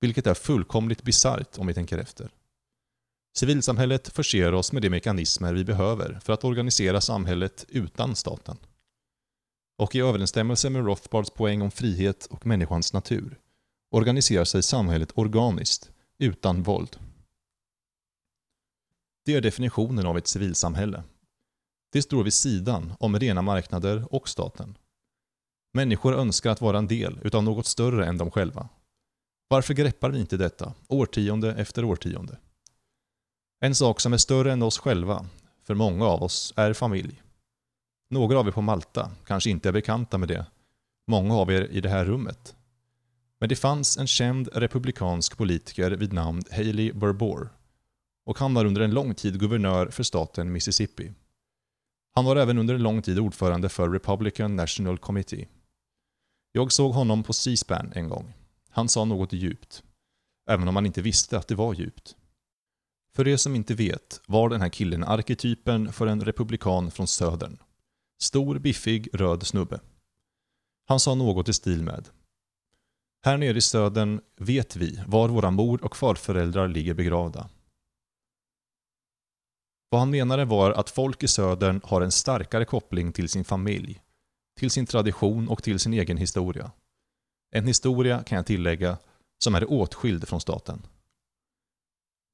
Vilket 0.00 0.26
är 0.26 0.34
fullkomligt 0.34 1.02
bisarrt 1.02 1.58
om 1.58 1.66
vi 1.66 1.74
tänker 1.74 1.98
efter. 1.98 2.30
Civilsamhället 3.36 4.08
förser 4.08 4.54
oss 4.54 4.72
med 4.72 4.82
de 4.82 4.90
mekanismer 4.90 5.54
vi 5.54 5.64
behöver 5.64 6.20
för 6.24 6.32
att 6.32 6.44
organisera 6.44 7.00
samhället 7.00 7.64
utan 7.68 8.16
staten 8.16 8.56
och 9.78 9.94
i 9.94 10.00
överensstämmelse 10.00 10.70
med 10.70 10.84
Rothbards 10.86 11.30
poäng 11.30 11.62
om 11.62 11.70
frihet 11.70 12.26
och 12.26 12.46
människans 12.46 12.92
natur 12.92 13.38
organiserar 13.90 14.44
sig 14.44 14.62
samhället 14.62 15.12
organiskt, 15.14 15.90
utan 16.18 16.62
våld. 16.62 16.96
Det 19.24 19.34
är 19.34 19.40
definitionen 19.40 20.06
av 20.06 20.18
ett 20.18 20.26
civilsamhälle. 20.26 21.02
Det 21.92 22.02
står 22.02 22.24
vid 22.24 22.32
sidan 22.32 22.92
om 23.00 23.18
rena 23.18 23.42
marknader 23.42 24.14
och 24.14 24.28
staten. 24.28 24.78
Människor 25.72 26.14
önskar 26.14 26.50
att 26.50 26.60
vara 26.60 26.78
en 26.78 26.86
del 26.86 27.20
utav 27.24 27.44
något 27.44 27.66
större 27.66 28.06
än 28.06 28.18
de 28.18 28.30
själva. 28.30 28.68
Varför 29.48 29.74
greppar 29.74 30.10
vi 30.10 30.20
inte 30.20 30.36
detta, 30.36 30.74
årtionde 30.88 31.54
efter 31.54 31.84
årtionde? 31.84 32.38
En 33.60 33.74
sak 33.74 34.00
som 34.00 34.12
är 34.12 34.16
större 34.16 34.52
än 34.52 34.62
oss 34.62 34.78
själva, 34.78 35.26
för 35.62 35.74
många 35.74 36.06
av 36.06 36.22
oss, 36.22 36.52
är 36.56 36.72
familj. 36.72 37.22
Några 38.10 38.38
av 38.38 38.48
er 38.48 38.52
på 38.52 38.60
Malta 38.60 39.10
kanske 39.24 39.50
inte 39.50 39.68
är 39.68 39.72
bekanta 39.72 40.18
med 40.18 40.28
det. 40.28 40.46
Många 41.06 41.34
av 41.34 41.52
er 41.52 41.62
i 41.62 41.80
det 41.80 41.88
här 41.88 42.04
rummet. 42.04 42.56
Men 43.40 43.48
det 43.48 43.56
fanns 43.56 43.98
en 43.98 44.06
känd 44.06 44.48
republikansk 44.52 45.36
politiker 45.36 45.90
vid 45.90 46.12
namn 46.12 46.42
Haley 46.50 46.92
Barbour 46.92 47.48
och 48.28 48.38
han 48.38 48.54
var 48.54 48.64
under 48.64 48.80
en 48.80 48.90
lång 48.90 49.14
tid 49.14 49.40
guvernör 49.40 49.86
för 49.86 50.02
staten 50.02 50.52
Mississippi. 50.52 51.12
Han 52.14 52.24
var 52.24 52.36
även 52.36 52.58
under 52.58 52.74
en 52.74 52.82
lång 52.82 53.02
tid 53.02 53.18
ordförande 53.18 53.68
för 53.68 53.90
Republican 53.90 54.56
National 54.56 54.98
Committee. 54.98 55.48
Jag 56.52 56.72
såg 56.72 56.92
honom 56.92 57.22
på 57.22 57.32
C-SPAN 57.32 57.92
en 57.94 58.08
gång. 58.08 58.32
Han 58.70 58.88
sa 58.88 59.04
något 59.04 59.32
djupt. 59.32 59.82
Även 60.50 60.68
om 60.68 60.76
han 60.76 60.86
inte 60.86 61.02
visste 61.02 61.38
att 61.38 61.48
det 61.48 61.54
var 61.54 61.74
djupt. 61.74 62.16
För 63.14 63.28
er 63.28 63.36
som 63.36 63.54
inte 63.54 63.74
vet 63.74 64.20
var 64.26 64.48
den 64.48 64.60
här 64.60 64.68
killen 64.68 65.04
arketypen 65.04 65.92
för 65.92 66.06
en 66.06 66.24
republikan 66.24 66.90
från 66.90 67.06
södern. 67.06 67.58
Stor, 68.20 68.58
biffig, 68.58 69.08
röd 69.12 69.46
snubbe. 69.46 69.80
Han 70.86 71.00
sa 71.00 71.14
något 71.14 71.48
i 71.48 71.52
stil 71.52 71.82
med 71.82 72.08
här 73.24 73.36
nere 73.36 73.58
i 73.58 73.60
södern 73.60 74.20
vet 74.36 74.76
vi 74.76 75.00
var 75.06 75.28
våra 75.28 75.50
mor 75.50 75.84
och 75.84 75.96
farföräldrar 75.96 76.68
ligger 76.68 76.94
begravda. 76.94 77.48
Vad 79.90 80.00
han 80.00 80.10
menade 80.10 80.44
var 80.44 80.70
att 80.70 80.90
folk 80.90 81.22
i 81.22 81.28
södern 81.28 81.80
har 81.84 82.00
en 82.00 82.10
starkare 82.10 82.64
koppling 82.64 83.12
till 83.12 83.28
sin 83.28 83.44
familj, 83.44 84.00
till 84.58 84.70
sin 84.70 84.86
tradition 84.86 85.48
och 85.48 85.62
till 85.62 85.78
sin 85.78 85.92
egen 85.92 86.16
historia. 86.16 86.70
En 87.50 87.66
historia, 87.66 88.22
kan 88.22 88.36
jag 88.36 88.46
tillägga, 88.46 88.98
som 89.44 89.54
är 89.54 89.72
åtskild 89.72 90.28
från 90.28 90.40
staten. 90.40 90.86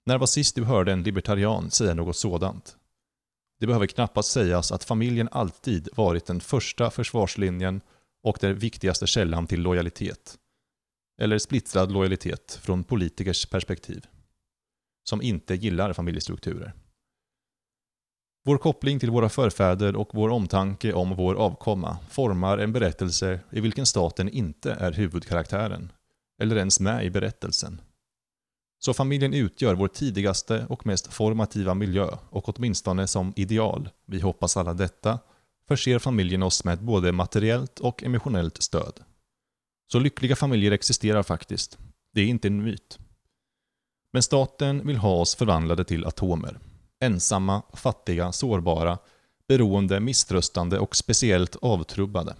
När 0.06 0.18
var 0.18 0.26
sist 0.26 0.54
du 0.54 0.64
hörde 0.64 0.92
en 0.92 1.02
libertarian 1.02 1.70
säga 1.70 1.94
något 1.94 2.16
sådant? 2.16 2.76
Det 3.60 3.66
behöver 3.66 3.86
knappast 3.86 4.30
sägas 4.30 4.72
att 4.72 4.84
familjen 4.84 5.28
alltid 5.32 5.88
varit 5.96 6.26
den 6.26 6.40
första 6.40 6.90
försvarslinjen 6.90 7.80
och 8.22 8.38
den 8.40 8.58
viktigaste 8.58 9.06
källan 9.06 9.46
till 9.46 9.60
lojalitet. 9.62 10.38
Eller 11.18 11.38
splittrad 11.38 11.92
lojalitet 11.92 12.58
från 12.62 12.84
politikers 12.84 13.46
perspektiv. 13.46 14.06
Som 15.08 15.22
inte 15.22 15.54
gillar 15.54 15.92
familjestrukturer. 15.92 16.74
Vår 18.46 18.58
koppling 18.58 19.00
till 19.00 19.10
våra 19.10 19.28
förfäder 19.28 19.96
och 19.96 20.08
vår 20.12 20.28
omtanke 20.28 20.92
om 20.92 21.16
vår 21.16 21.34
avkomma 21.34 21.98
formar 22.10 22.58
en 22.58 22.72
berättelse 22.72 23.40
i 23.50 23.60
vilken 23.60 23.86
staten 23.86 24.28
inte 24.28 24.72
är 24.72 24.92
huvudkaraktären, 24.92 25.92
eller 26.42 26.56
ens 26.56 26.80
med 26.80 27.04
i 27.04 27.10
berättelsen. 27.10 27.80
Så 28.78 28.94
familjen 28.94 29.34
utgör 29.34 29.74
vår 29.74 29.88
tidigaste 29.88 30.66
och 30.68 30.86
mest 30.86 31.12
formativa 31.12 31.74
miljö 31.74 32.08
och 32.30 32.48
åtminstone 32.48 33.06
som 33.06 33.32
ideal, 33.36 33.88
vi 34.06 34.20
hoppas 34.20 34.56
alla 34.56 34.74
detta, 34.74 35.18
förser 35.68 35.98
familjen 35.98 36.42
oss 36.42 36.64
med 36.64 36.82
både 36.84 37.12
materiellt 37.12 37.80
och 37.80 38.04
emotionellt 38.04 38.62
stöd. 38.62 39.00
Så 39.94 39.98
lyckliga 39.98 40.36
familjer 40.36 40.72
existerar 40.72 41.22
faktiskt. 41.22 41.78
Det 42.12 42.20
är 42.20 42.26
inte 42.26 42.48
en 42.48 42.62
myt. 42.62 42.98
Men 44.12 44.22
staten 44.22 44.86
vill 44.86 44.96
ha 44.96 45.20
oss 45.20 45.34
förvandlade 45.34 45.84
till 45.84 46.04
atomer. 46.04 46.58
Ensamma, 47.00 47.62
fattiga, 47.72 48.32
sårbara, 48.32 48.98
beroende, 49.48 50.00
misströstande 50.00 50.78
och 50.78 50.96
speciellt 50.96 51.56
avtrubbade. 51.56 52.36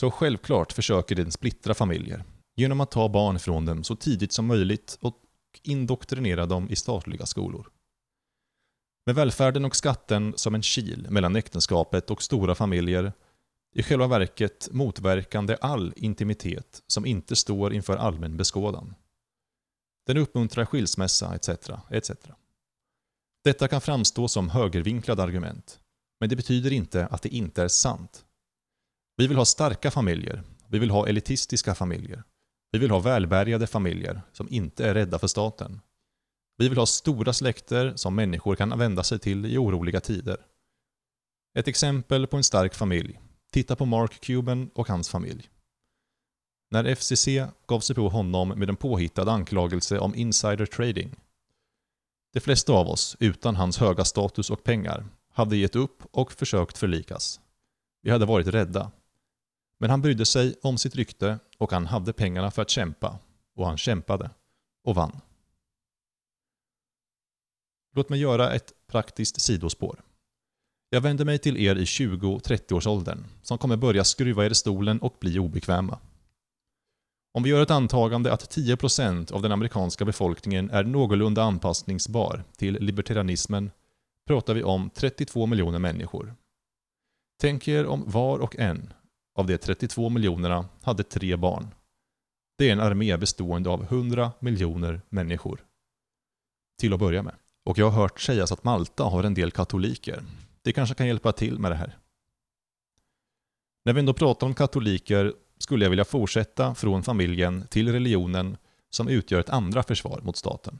Så 0.00 0.10
självklart 0.10 0.72
försöker 0.72 1.14
den 1.14 1.30
splittra 1.30 1.74
familjer 1.74 2.24
genom 2.56 2.80
att 2.80 2.90
ta 2.90 3.08
barn 3.08 3.38
från 3.38 3.66
dem 3.66 3.84
så 3.84 3.96
tidigt 3.96 4.32
som 4.32 4.46
möjligt 4.46 4.98
och 5.00 5.22
indoktrinera 5.62 6.46
dem 6.46 6.70
i 6.70 6.76
statliga 6.76 7.26
skolor. 7.26 7.68
Med 9.06 9.14
välfärden 9.14 9.64
och 9.64 9.76
skatten 9.76 10.32
som 10.36 10.54
en 10.54 10.62
kil 10.62 11.06
mellan 11.10 11.36
äktenskapet 11.36 12.10
och 12.10 12.22
stora 12.22 12.54
familjer 12.54 13.12
i 13.74 13.82
själva 13.82 14.06
verket 14.06 14.68
motverkande 14.72 15.56
all 15.60 15.92
intimitet 15.96 16.82
som 16.86 17.06
inte 17.06 17.36
står 17.36 17.72
inför 17.72 17.96
allmän 17.96 18.36
beskådan. 18.36 18.94
Den 20.06 20.16
uppmuntrar 20.16 20.64
skilsmässa 20.64 21.34
etc. 21.34 21.48
etc. 21.90 22.10
Detta 23.44 23.68
kan 23.68 23.80
framstå 23.80 24.28
som 24.28 24.50
högervinklade 24.50 25.22
argument, 25.22 25.80
men 26.20 26.28
det 26.28 26.36
betyder 26.36 26.72
inte 26.72 27.06
att 27.06 27.22
det 27.22 27.28
inte 27.28 27.62
är 27.62 27.68
sant. 27.68 28.24
Vi 29.16 29.26
vill 29.26 29.36
ha 29.36 29.44
starka 29.44 29.90
familjer, 29.90 30.42
vi 30.68 30.78
vill 30.78 30.90
ha 30.90 31.08
elitistiska 31.08 31.74
familjer. 31.74 32.22
Vi 32.72 32.78
vill 32.78 32.90
ha 32.90 32.98
välbärgade 32.98 33.66
familjer 33.66 34.22
som 34.32 34.48
inte 34.50 34.88
är 34.88 34.94
rädda 34.94 35.18
för 35.18 35.26
staten. 35.26 35.80
Vi 36.56 36.68
vill 36.68 36.78
ha 36.78 36.86
stora 36.86 37.32
släkter 37.32 37.92
som 37.96 38.14
människor 38.14 38.56
kan 38.56 38.78
vända 38.78 39.02
sig 39.02 39.18
till 39.18 39.46
i 39.46 39.58
oroliga 39.58 40.00
tider. 40.00 40.36
Ett 41.58 41.68
exempel 41.68 42.26
på 42.26 42.36
en 42.36 42.44
stark 42.44 42.74
familj. 42.74 43.20
Titta 43.54 43.76
på 43.76 43.84
Mark 43.84 44.20
Cuban 44.20 44.70
och 44.74 44.88
hans 44.88 45.08
familj. 45.08 45.50
När 46.70 46.84
FCC 46.84 47.28
gav 47.66 47.80
sig 47.80 47.96
på 47.96 48.08
honom 48.08 48.48
med 48.48 48.68
en 48.68 48.76
påhittad 48.76 49.32
anklagelse 49.32 49.98
om 49.98 50.14
insider 50.14 50.66
trading. 50.66 51.14
De 52.32 52.40
flesta 52.40 52.72
av 52.72 52.88
oss, 52.88 53.16
utan 53.20 53.56
hans 53.56 53.78
höga 53.78 54.04
status 54.04 54.50
och 54.50 54.64
pengar, 54.64 55.06
hade 55.32 55.56
gett 55.56 55.76
upp 55.76 56.02
och 56.10 56.32
försökt 56.32 56.78
förlikas. 56.78 57.40
Vi 58.02 58.10
hade 58.10 58.26
varit 58.26 58.46
rädda. 58.46 58.90
Men 59.78 59.90
han 59.90 60.02
brydde 60.02 60.26
sig 60.26 60.54
om 60.62 60.78
sitt 60.78 60.94
rykte 60.94 61.38
och 61.58 61.72
han 61.72 61.86
hade 61.86 62.12
pengarna 62.12 62.50
för 62.50 62.62
att 62.62 62.70
kämpa. 62.70 63.18
Och 63.56 63.66
han 63.66 63.78
kämpade. 63.78 64.30
Och 64.84 64.94
vann. 64.94 65.20
Låt 67.92 68.08
mig 68.08 68.20
göra 68.20 68.52
ett 68.52 68.72
praktiskt 68.86 69.40
sidospår. 69.40 70.02
Jag 70.94 71.00
vänder 71.00 71.24
mig 71.24 71.38
till 71.38 71.56
er 71.56 71.76
i 71.76 71.84
20-30-årsåldern 71.84 73.24
som 73.42 73.58
kommer 73.58 73.76
börja 73.76 74.04
skruva 74.04 74.44
er 74.46 74.50
i 74.50 74.54
stolen 74.54 74.98
och 74.98 75.16
bli 75.20 75.38
obekväma. 75.38 75.98
Om 77.32 77.42
vi 77.42 77.50
gör 77.50 77.62
ett 77.62 77.70
antagande 77.70 78.32
att 78.32 78.56
10% 78.56 79.32
av 79.32 79.42
den 79.42 79.52
amerikanska 79.52 80.04
befolkningen 80.04 80.70
är 80.70 80.84
någorlunda 80.84 81.42
anpassningsbar 81.42 82.44
till 82.56 82.74
libertarianismen 82.80 83.70
pratar 84.26 84.54
vi 84.54 84.62
om 84.62 84.90
32 84.90 85.46
miljoner 85.46 85.78
människor. 85.78 86.34
Tänk 87.40 87.68
er 87.68 87.86
om 87.86 88.04
var 88.06 88.38
och 88.38 88.56
en 88.56 88.92
av 89.38 89.46
de 89.46 89.58
32 89.58 90.08
miljonerna 90.08 90.68
hade 90.82 91.02
tre 91.02 91.36
barn. 91.36 91.74
Det 92.58 92.68
är 92.68 92.72
en 92.72 92.80
armé 92.80 93.16
bestående 93.16 93.70
av 93.70 93.82
100 93.82 94.32
miljoner 94.38 95.00
människor. 95.08 95.64
Till 96.80 96.92
att 96.92 97.00
börja 97.00 97.22
med. 97.22 97.34
Och 97.64 97.78
jag 97.78 97.90
har 97.90 98.02
hört 98.02 98.20
sägas 98.20 98.52
att 98.52 98.64
Malta 98.64 99.04
har 99.04 99.24
en 99.24 99.34
del 99.34 99.50
katoliker. 99.50 100.22
Det 100.64 100.72
kanske 100.72 100.94
kan 100.94 101.06
hjälpa 101.06 101.32
till 101.32 101.58
med 101.58 101.70
det 101.70 101.76
här. 101.76 101.98
När 103.84 103.92
vi 103.92 104.00
ändå 104.00 104.14
pratar 104.14 104.46
om 104.46 104.54
katoliker 104.54 105.34
skulle 105.58 105.84
jag 105.84 105.90
vilja 105.90 106.04
fortsätta 106.04 106.74
från 106.74 107.02
familjen 107.02 107.66
till 107.70 107.92
religionen 107.92 108.56
som 108.90 109.08
utgör 109.08 109.40
ett 109.40 109.50
andra 109.50 109.82
försvar 109.82 110.20
mot 110.22 110.36
staten. 110.36 110.78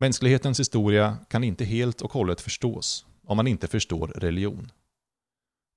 Mänsklighetens 0.00 0.60
historia 0.60 1.18
kan 1.28 1.44
inte 1.44 1.64
helt 1.64 2.00
och 2.00 2.12
hållet 2.12 2.40
förstås 2.40 3.06
om 3.24 3.36
man 3.36 3.46
inte 3.46 3.68
förstår 3.68 4.08
religion. 4.08 4.72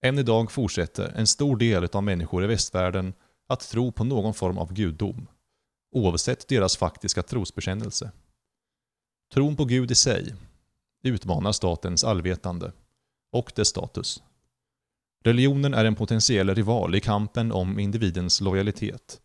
Än 0.06 0.19
idag 0.19 0.52
fortsätter 0.52 1.13
en 1.15 1.28
stor 1.28 1.58
del 1.58 1.89
av 1.93 2.04
människor 2.04 2.43
i 2.43 2.47
västvärlden 2.47 3.13
att 3.47 3.60
tro 3.60 3.91
på 3.91 4.04
någon 4.04 4.34
form 4.34 4.58
av 4.58 4.73
gudom, 4.73 5.28
oavsett 5.91 6.47
deras 6.47 6.78
faktiska 6.78 7.23
trosbekännelse. 7.23 8.12
Tron 9.34 9.56
på 9.56 9.65
Gud 9.65 9.91
i 9.91 9.95
sig 9.95 10.36
utmanar 11.04 11.52
statens 11.52 12.04
allvetande 12.04 12.71
och 13.32 13.52
dess 13.56 13.68
status. 13.68 14.24
Religionen 15.24 15.74
är 15.74 15.86
en 15.86 15.96
potentiell 15.96 16.56
rival 16.56 16.96
i 16.96 17.00
kampen 17.00 17.52
om 17.52 17.80
individens 17.80 18.42
lojalitet 18.42 19.22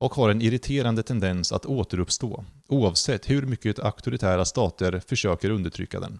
och 0.00 0.14
har 0.14 0.30
en 0.30 0.42
irriterande 0.42 1.02
tendens 1.02 1.52
att 1.52 1.66
återuppstå 1.66 2.44
oavsett 2.68 3.30
hur 3.30 3.46
mycket 3.46 3.78
auktoritära 3.78 4.44
stater 4.44 5.00
försöker 5.00 5.50
undertrycka 5.50 6.00
den. 6.00 6.18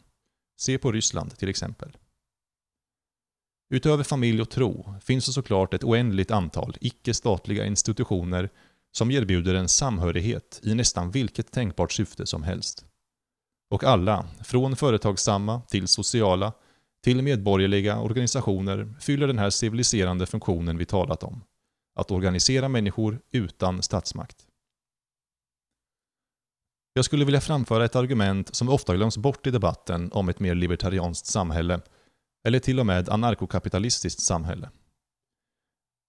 Se 0.60 0.78
på 0.78 0.92
Ryssland 0.92 1.36
till 1.38 1.48
exempel. 1.48 1.96
Utöver 3.74 4.04
familj 4.04 4.42
och 4.42 4.50
tro 4.50 4.94
finns 5.00 5.26
det 5.26 5.32
såklart 5.32 5.74
ett 5.74 5.84
oändligt 5.84 6.30
antal 6.30 6.76
icke-statliga 6.80 7.66
institutioner 7.66 8.50
som 8.92 9.10
erbjuder 9.10 9.54
en 9.54 9.68
samhörighet 9.68 10.60
i 10.62 10.74
nästan 10.74 11.10
vilket 11.10 11.52
tänkbart 11.52 11.92
syfte 11.92 12.26
som 12.26 12.42
helst. 12.42 12.84
Och 13.70 13.84
alla, 13.84 14.28
från 14.44 14.76
företagsamma 14.76 15.60
till 15.60 15.88
sociala, 15.88 16.52
till 17.04 17.22
medborgerliga 17.22 18.00
organisationer 18.00 18.94
fyller 19.00 19.26
den 19.26 19.38
här 19.38 19.50
civiliserande 19.50 20.26
funktionen 20.26 20.78
vi 20.78 20.86
talat 20.86 21.22
om. 21.22 21.44
Att 21.98 22.10
organisera 22.10 22.68
människor 22.68 23.20
utan 23.30 23.82
statsmakt. 23.82 24.46
Jag 26.92 27.04
skulle 27.04 27.24
vilja 27.24 27.40
framföra 27.40 27.84
ett 27.84 27.96
argument 27.96 28.54
som 28.54 28.68
ofta 28.68 28.96
glöms 28.96 29.16
bort 29.18 29.46
i 29.46 29.50
debatten 29.50 30.12
om 30.12 30.28
ett 30.28 30.40
mer 30.40 30.54
libertarianskt 30.54 31.26
samhälle 31.26 31.80
eller 32.46 32.58
till 32.58 32.80
och 32.80 32.86
med 32.86 33.08
anarkokapitalistiskt 33.08 34.20
samhälle. 34.20 34.70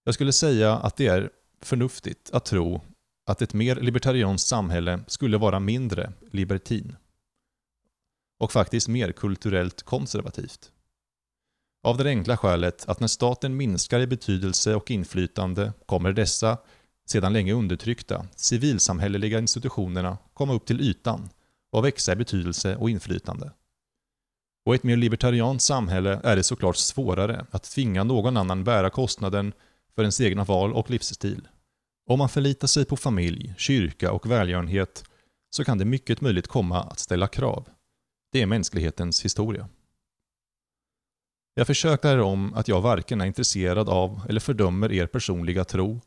Jag 0.03 0.13
skulle 0.13 0.33
säga 0.33 0.73
att 0.73 0.97
det 0.97 1.07
är 1.07 1.29
förnuftigt 1.61 2.31
att 2.33 2.45
tro 2.45 2.81
att 3.25 3.41
ett 3.41 3.53
mer 3.53 3.75
libertarianskt 3.75 4.47
samhälle 4.47 4.99
skulle 5.07 5.37
vara 5.37 5.59
mindre 5.59 6.13
libertin 6.31 6.95
och 8.39 8.51
faktiskt 8.51 8.87
mer 8.87 9.11
kulturellt 9.11 9.83
konservativt. 9.83 10.71
Av 11.83 11.97
det 11.97 12.09
enkla 12.09 12.37
skälet 12.37 12.85
att 12.89 12.99
när 12.99 13.07
staten 13.07 13.57
minskar 13.57 13.99
i 13.99 14.07
betydelse 14.07 14.75
och 14.75 14.91
inflytande 14.91 15.73
kommer 15.85 16.13
dessa, 16.13 16.57
sedan 17.07 17.33
länge 17.33 17.53
undertryckta, 17.53 18.25
civilsamhälleliga 18.35 19.39
institutionerna 19.39 20.17
komma 20.33 20.53
upp 20.53 20.65
till 20.65 20.81
ytan 20.81 21.29
och 21.71 21.85
växa 21.85 22.13
i 22.13 22.15
betydelse 22.15 22.75
och 22.75 22.89
inflytande. 22.89 23.51
Och 24.65 24.73
i 24.73 24.75
ett 24.75 24.83
mer 24.83 24.97
libertariant 24.97 25.61
samhälle 25.61 26.21
är 26.23 26.35
det 26.35 26.43
såklart 26.43 26.77
svårare 26.77 27.45
att 27.51 27.63
tvinga 27.63 28.03
någon 28.03 28.37
annan 28.37 28.63
bära 28.63 28.89
kostnaden 28.89 29.53
för 29.95 30.01
ens 30.01 30.21
egna 30.21 30.43
val 30.43 30.73
och 30.73 30.89
livsstil. 30.89 31.47
Om 32.09 32.19
man 32.19 32.29
förlitar 32.29 32.67
sig 32.67 32.85
på 32.85 32.97
familj, 32.97 33.53
kyrka 33.57 34.11
och 34.11 34.31
välgörenhet 34.31 35.03
så 35.49 35.63
kan 35.63 35.77
det 35.77 35.85
mycket 35.85 36.21
möjligt 36.21 36.47
komma 36.47 36.83
att 36.83 36.99
ställa 36.99 37.27
krav. 37.27 37.69
Det 38.31 38.41
är 38.41 38.45
mänsklighetens 38.45 39.25
historia. 39.25 39.67
Jag 41.53 41.67
försöker 41.67 42.19
om 42.19 42.53
att 42.53 42.67
jag 42.67 42.81
varken 42.81 43.21
är 43.21 43.25
intresserad 43.25 43.89
av 43.89 44.21
eller 44.29 44.39
fördömer 44.39 44.91
er 44.91 45.05
personliga 45.05 45.63
tro, 45.63 46.01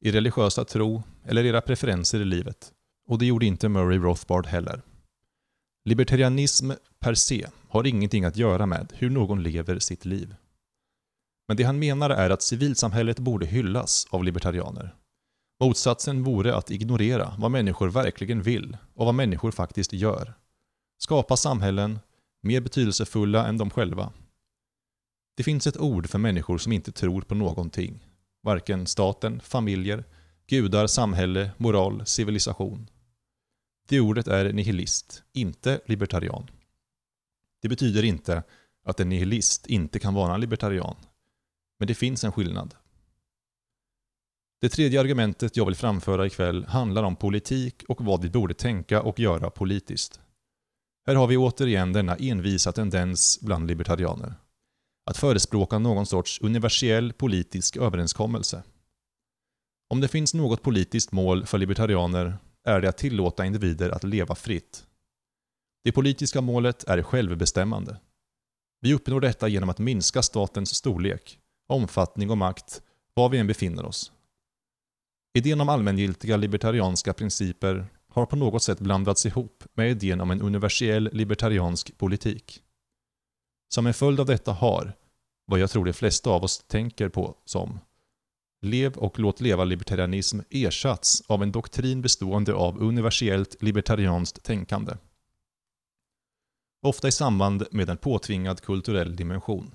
er 0.00 0.12
religiösa 0.12 0.64
tro 0.64 1.02
eller 1.24 1.44
era 1.44 1.60
preferenser 1.60 2.20
i 2.20 2.24
livet. 2.24 2.72
Och 3.08 3.18
det 3.18 3.26
gjorde 3.26 3.46
inte 3.46 3.68
Murray 3.68 3.98
Rothbard 3.98 4.46
heller. 4.46 4.82
Libertarianism 5.84 6.70
per 7.00 7.14
se 7.14 7.46
har 7.68 7.86
ingenting 7.86 8.24
att 8.24 8.36
göra 8.36 8.66
med 8.66 8.92
hur 8.96 9.10
någon 9.10 9.42
lever 9.42 9.78
sitt 9.78 10.04
liv. 10.04 10.34
Men 11.48 11.56
det 11.56 11.62
han 11.64 11.78
menar 11.78 12.10
är 12.10 12.30
att 12.30 12.42
civilsamhället 12.42 13.18
borde 13.18 13.46
hyllas 13.46 14.06
av 14.10 14.24
libertarianer. 14.24 14.94
Motsatsen 15.60 16.22
vore 16.22 16.54
att 16.56 16.70
ignorera 16.70 17.34
vad 17.38 17.50
människor 17.50 17.88
verkligen 17.88 18.42
vill 18.42 18.76
och 18.94 19.06
vad 19.06 19.14
människor 19.14 19.50
faktiskt 19.50 19.92
gör. 19.92 20.34
Skapa 20.98 21.36
samhällen 21.36 21.98
mer 22.42 22.60
betydelsefulla 22.60 23.46
än 23.46 23.58
de 23.58 23.70
själva. 23.70 24.12
Det 25.40 25.44
finns 25.44 25.66
ett 25.66 25.76
ord 25.76 26.08
för 26.08 26.18
människor 26.18 26.58
som 26.58 26.72
inte 26.72 26.92
tror 26.92 27.22
på 27.22 27.34
någonting. 27.34 28.06
Varken 28.42 28.86
staten, 28.86 29.40
familjer, 29.40 30.04
gudar, 30.46 30.86
samhälle, 30.86 31.50
moral, 31.56 32.06
civilisation. 32.06 32.90
Det 33.88 34.00
ordet 34.00 34.28
är 34.28 34.52
nihilist, 34.52 35.22
inte 35.32 35.80
libertarian. 35.86 36.50
Det 37.62 37.68
betyder 37.68 38.04
inte 38.04 38.42
att 38.84 39.00
en 39.00 39.08
nihilist 39.08 39.66
inte 39.66 39.98
kan 39.98 40.14
vara 40.14 40.34
en 40.34 40.40
libertarian. 40.40 40.96
Men 41.78 41.88
det 41.88 41.94
finns 41.94 42.24
en 42.24 42.32
skillnad. 42.32 42.74
Det 44.60 44.68
tredje 44.68 45.00
argumentet 45.00 45.56
jag 45.56 45.66
vill 45.66 45.74
framföra 45.74 46.26
ikväll 46.26 46.64
handlar 46.64 47.02
om 47.02 47.16
politik 47.16 47.82
och 47.88 48.04
vad 48.04 48.22
vi 48.22 48.30
borde 48.30 48.54
tänka 48.54 49.02
och 49.02 49.20
göra 49.20 49.50
politiskt. 49.50 50.20
Här 51.06 51.14
har 51.14 51.26
vi 51.26 51.36
återigen 51.36 51.92
denna 51.92 52.16
envisa 52.16 52.72
tendens 52.72 53.38
bland 53.42 53.66
libertarianer. 53.66 54.34
Att 55.10 55.16
förespråka 55.16 55.78
någon 55.78 56.06
sorts 56.06 56.40
universell 56.40 57.12
politisk 57.12 57.76
överenskommelse. 57.76 58.62
Om 59.88 60.00
det 60.00 60.08
finns 60.08 60.34
något 60.34 60.62
politiskt 60.62 61.12
mål 61.12 61.46
för 61.46 61.58
libertarianer 61.58 62.38
är 62.64 62.80
det 62.80 62.88
att 62.88 62.98
tillåta 62.98 63.46
individer 63.46 63.90
att 63.90 64.04
leva 64.04 64.34
fritt. 64.34 64.86
Det 65.84 65.92
politiska 65.92 66.40
målet 66.40 66.84
är 66.84 67.02
självbestämmande. 67.02 67.96
Vi 68.80 68.94
uppnår 68.94 69.20
detta 69.20 69.48
genom 69.48 69.68
att 69.68 69.78
minska 69.78 70.22
statens 70.22 70.74
storlek, 70.74 71.38
omfattning 71.68 72.30
och 72.30 72.38
makt 72.38 72.82
var 73.14 73.28
vi 73.28 73.38
än 73.38 73.46
befinner 73.46 73.84
oss. 73.84 74.12
Idén 75.34 75.60
om 75.60 75.68
allmängiltiga 75.68 76.36
libertarianska 76.36 77.12
principer 77.12 77.86
har 78.08 78.26
på 78.26 78.36
något 78.36 78.62
sätt 78.62 78.80
blandats 78.80 79.26
ihop 79.26 79.64
med 79.74 79.90
idén 79.90 80.20
om 80.20 80.30
en 80.30 80.42
universell 80.42 81.08
libertariansk 81.12 81.98
politik. 81.98 82.62
Som 83.74 83.86
en 83.86 83.94
följd 83.94 84.20
av 84.20 84.26
detta 84.26 84.52
har, 84.52 84.92
vad 85.50 85.60
jag 85.60 85.70
tror 85.70 85.84
de 85.84 85.92
flesta 85.92 86.30
av 86.30 86.44
oss 86.44 86.58
tänker 86.58 87.08
på 87.08 87.34
som, 87.44 87.80
lev 88.62 88.96
och 88.96 89.18
låt 89.18 89.40
leva 89.40 89.64
libertarianism 89.64 90.40
ersatts 90.50 91.22
av 91.26 91.42
en 91.42 91.52
doktrin 91.52 92.02
bestående 92.02 92.54
av 92.54 92.82
universellt 92.82 93.62
libertarianskt 93.62 94.42
tänkande. 94.42 94.92
Ofta 96.82 97.08
i 97.08 97.12
samband 97.12 97.66
med 97.70 97.90
en 97.90 97.96
påtvingad 97.96 98.60
kulturell 98.60 99.16
dimension. 99.16 99.74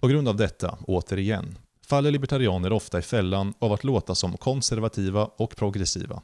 På 0.00 0.08
grund 0.08 0.28
av 0.28 0.36
detta, 0.36 0.78
återigen, 0.86 1.58
faller 1.86 2.10
libertarianer 2.10 2.72
ofta 2.72 2.98
i 2.98 3.02
fällan 3.02 3.54
av 3.58 3.72
att 3.72 3.84
låta 3.84 4.14
som 4.14 4.36
konservativa 4.36 5.24
och 5.24 5.56
progressiva, 5.56 6.22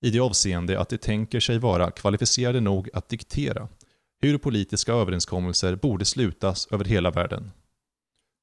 i 0.00 0.10
det 0.10 0.20
avseende 0.20 0.80
att 0.80 0.88
de 0.88 0.98
tänker 0.98 1.40
sig 1.40 1.58
vara 1.58 1.90
kvalificerade 1.90 2.60
nog 2.60 2.90
att 2.92 3.08
diktera 3.08 3.68
hur 4.20 4.38
politiska 4.38 4.92
överenskommelser 4.92 5.76
borde 5.76 6.04
slutas 6.04 6.68
över 6.70 6.84
hela 6.84 7.10
världen. 7.10 7.50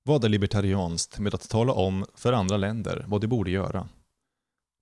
Vad 0.07 0.23
är 0.23 0.29
libertarianskt 0.29 1.19
med 1.19 1.33
att 1.33 1.49
tala 1.49 1.73
om 1.73 2.05
för 2.15 2.33
andra 2.33 2.57
länder 2.57 3.05
vad 3.07 3.21
de 3.21 3.27
borde 3.27 3.51
göra? 3.51 3.87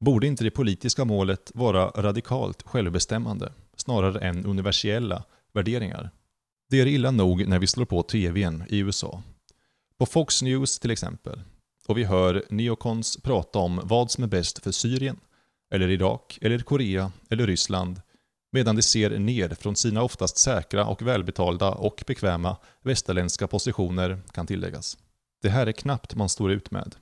Borde 0.06 0.28
inte 0.28 0.44
det 0.44 0.52
politiska 0.52 1.06
målet 1.06 1.52
vara 1.54 1.90
radikalt 1.90 2.64
självbestämmande, 2.64 3.54
snarare 3.76 4.20
än 4.20 4.46
universella 4.46 5.24
värderingar? 5.54 6.10
Det 6.70 6.82
är 6.82 6.86
illa 6.86 7.12
nog 7.12 7.48
när 7.48 7.60
vi 7.60 7.68
slår 7.68 7.86
på 7.86 8.04
TVn 8.04 8.64
i 8.70 8.78
USA. 8.78 9.24
På 9.98 10.06
Fox 10.06 10.42
News 10.42 10.80
till 10.80 10.92
exempel, 10.92 11.42
och 11.88 11.98
vi 11.98 12.04
hör 12.04 12.44
neocons 12.50 13.18
prata 13.18 13.60
om 13.60 13.82
vad 13.84 14.12
som 14.12 14.24
är 14.24 14.28
bäst 14.28 14.64
för 14.64 14.72
Syrien, 14.72 15.20
eller 15.74 15.90
Irak, 15.90 16.40
eller 16.42 16.60
Korea, 16.60 17.12
eller 17.30 17.48
Ryssland, 17.48 18.02
medan 18.52 18.76
de 18.76 18.82
ser 18.82 19.20
ner 19.20 19.50
från 19.50 19.76
sina 19.76 20.04
oftast 20.04 20.38
säkra 20.38 20.86
och 20.86 21.02
välbetalda 21.02 21.72
och 21.72 22.04
bekväma 22.08 22.58
västerländska 22.82 23.48
positioner, 23.48 24.22
kan 24.32 24.48
tilläggas. 24.48 24.98
Det 25.44 25.50
här 25.50 25.68
är 25.68 25.72
knappt 25.72 26.16
man 26.16 26.30
står 26.30 26.52
ut 26.52 26.72
med. 26.72 26.96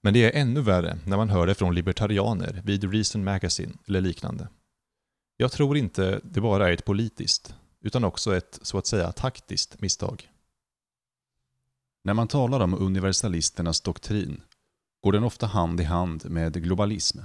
Men 0.00 0.14
det 0.14 0.24
är 0.24 0.40
ännu 0.40 0.60
värre 0.60 0.98
när 1.06 1.16
man 1.16 1.30
hör 1.30 1.46
det 1.46 1.54
från 1.54 1.74
libertarianer 1.74 2.62
vid 2.64 2.92
Reason 2.92 3.24
Magazine 3.24 3.72
eller 3.86 4.00
liknande. 4.00 4.48
Jag 5.36 5.52
tror 5.52 5.76
inte 5.76 6.20
det 6.24 6.40
bara 6.40 6.68
är 6.68 6.72
ett 6.72 6.84
politiskt, 6.84 7.54
utan 7.80 8.04
också 8.04 8.36
ett 8.36 8.58
så 8.62 8.78
att 8.78 8.86
säga 8.86 9.12
taktiskt 9.12 9.80
misstag. 9.80 10.30
När 12.04 12.14
man 12.14 12.28
talar 12.28 12.60
om 12.60 12.74
universalisternas 12.74 13.80
doktrin 13.80 14.42
går 15.02 15.12
den 15.12 15.24
ofta 15.24 15.46
hand 15.46 15.80
i 15.80 15.84
hand 15.84 16.30
med 16.30 16.62
globalism. 16.62 17.18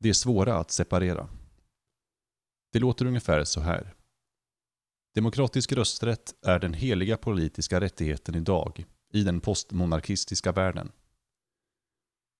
Det 0.00 0.08
är 0.08 0.12
svåra 0.12 0.58
att 0.58 0.70
separera. 0.70 1.28
Det 2.72 2.78
låter 2.78 3.06
ungefär 3.06 3.44
så 3.44 3.60
här. 3.60 3.94
Demokratisk 5.14 5.72
rösträtt 5.72 6.34
är 6.42 6.58
den 6.58 6.74
heliga 6.74 7.16
politiska 7.16 7.80
rättigheten 7.80 8.34
idag 8.34 8.86
i 9.12 9.22
den 9.22 9.40
postmonarkistiska 9.40 10.52
världen. 10.52 10.92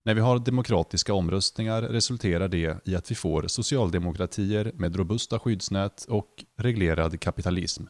När 0.04 0.14
vi 0.14 0.20
har 0.20 0.38
demokratiska 0.38 1.14
omröstningar 1.14 1.82
resulterar 1.82 2.48
det 2.48 2.78
i 2.84 2.96
att 2.96 3.10
vi 3.10 3.14
får 3.14 3.46
socialdemokratier 3.46 4.72
med 4.74 4.96
robusta 4.96 5.38
skyddsnät 5.38 6.04
och 6.08 6.44
reglerad 6.56 7.20
kapitalism. 7.20 7.84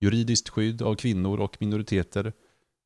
Juridiskt 0.00 0.48
skydd 0.48 0.82
av 0.82 0.94
kvinnor 0.94 1.40
och 1.40 1.56
minoriteter 1.60 2.32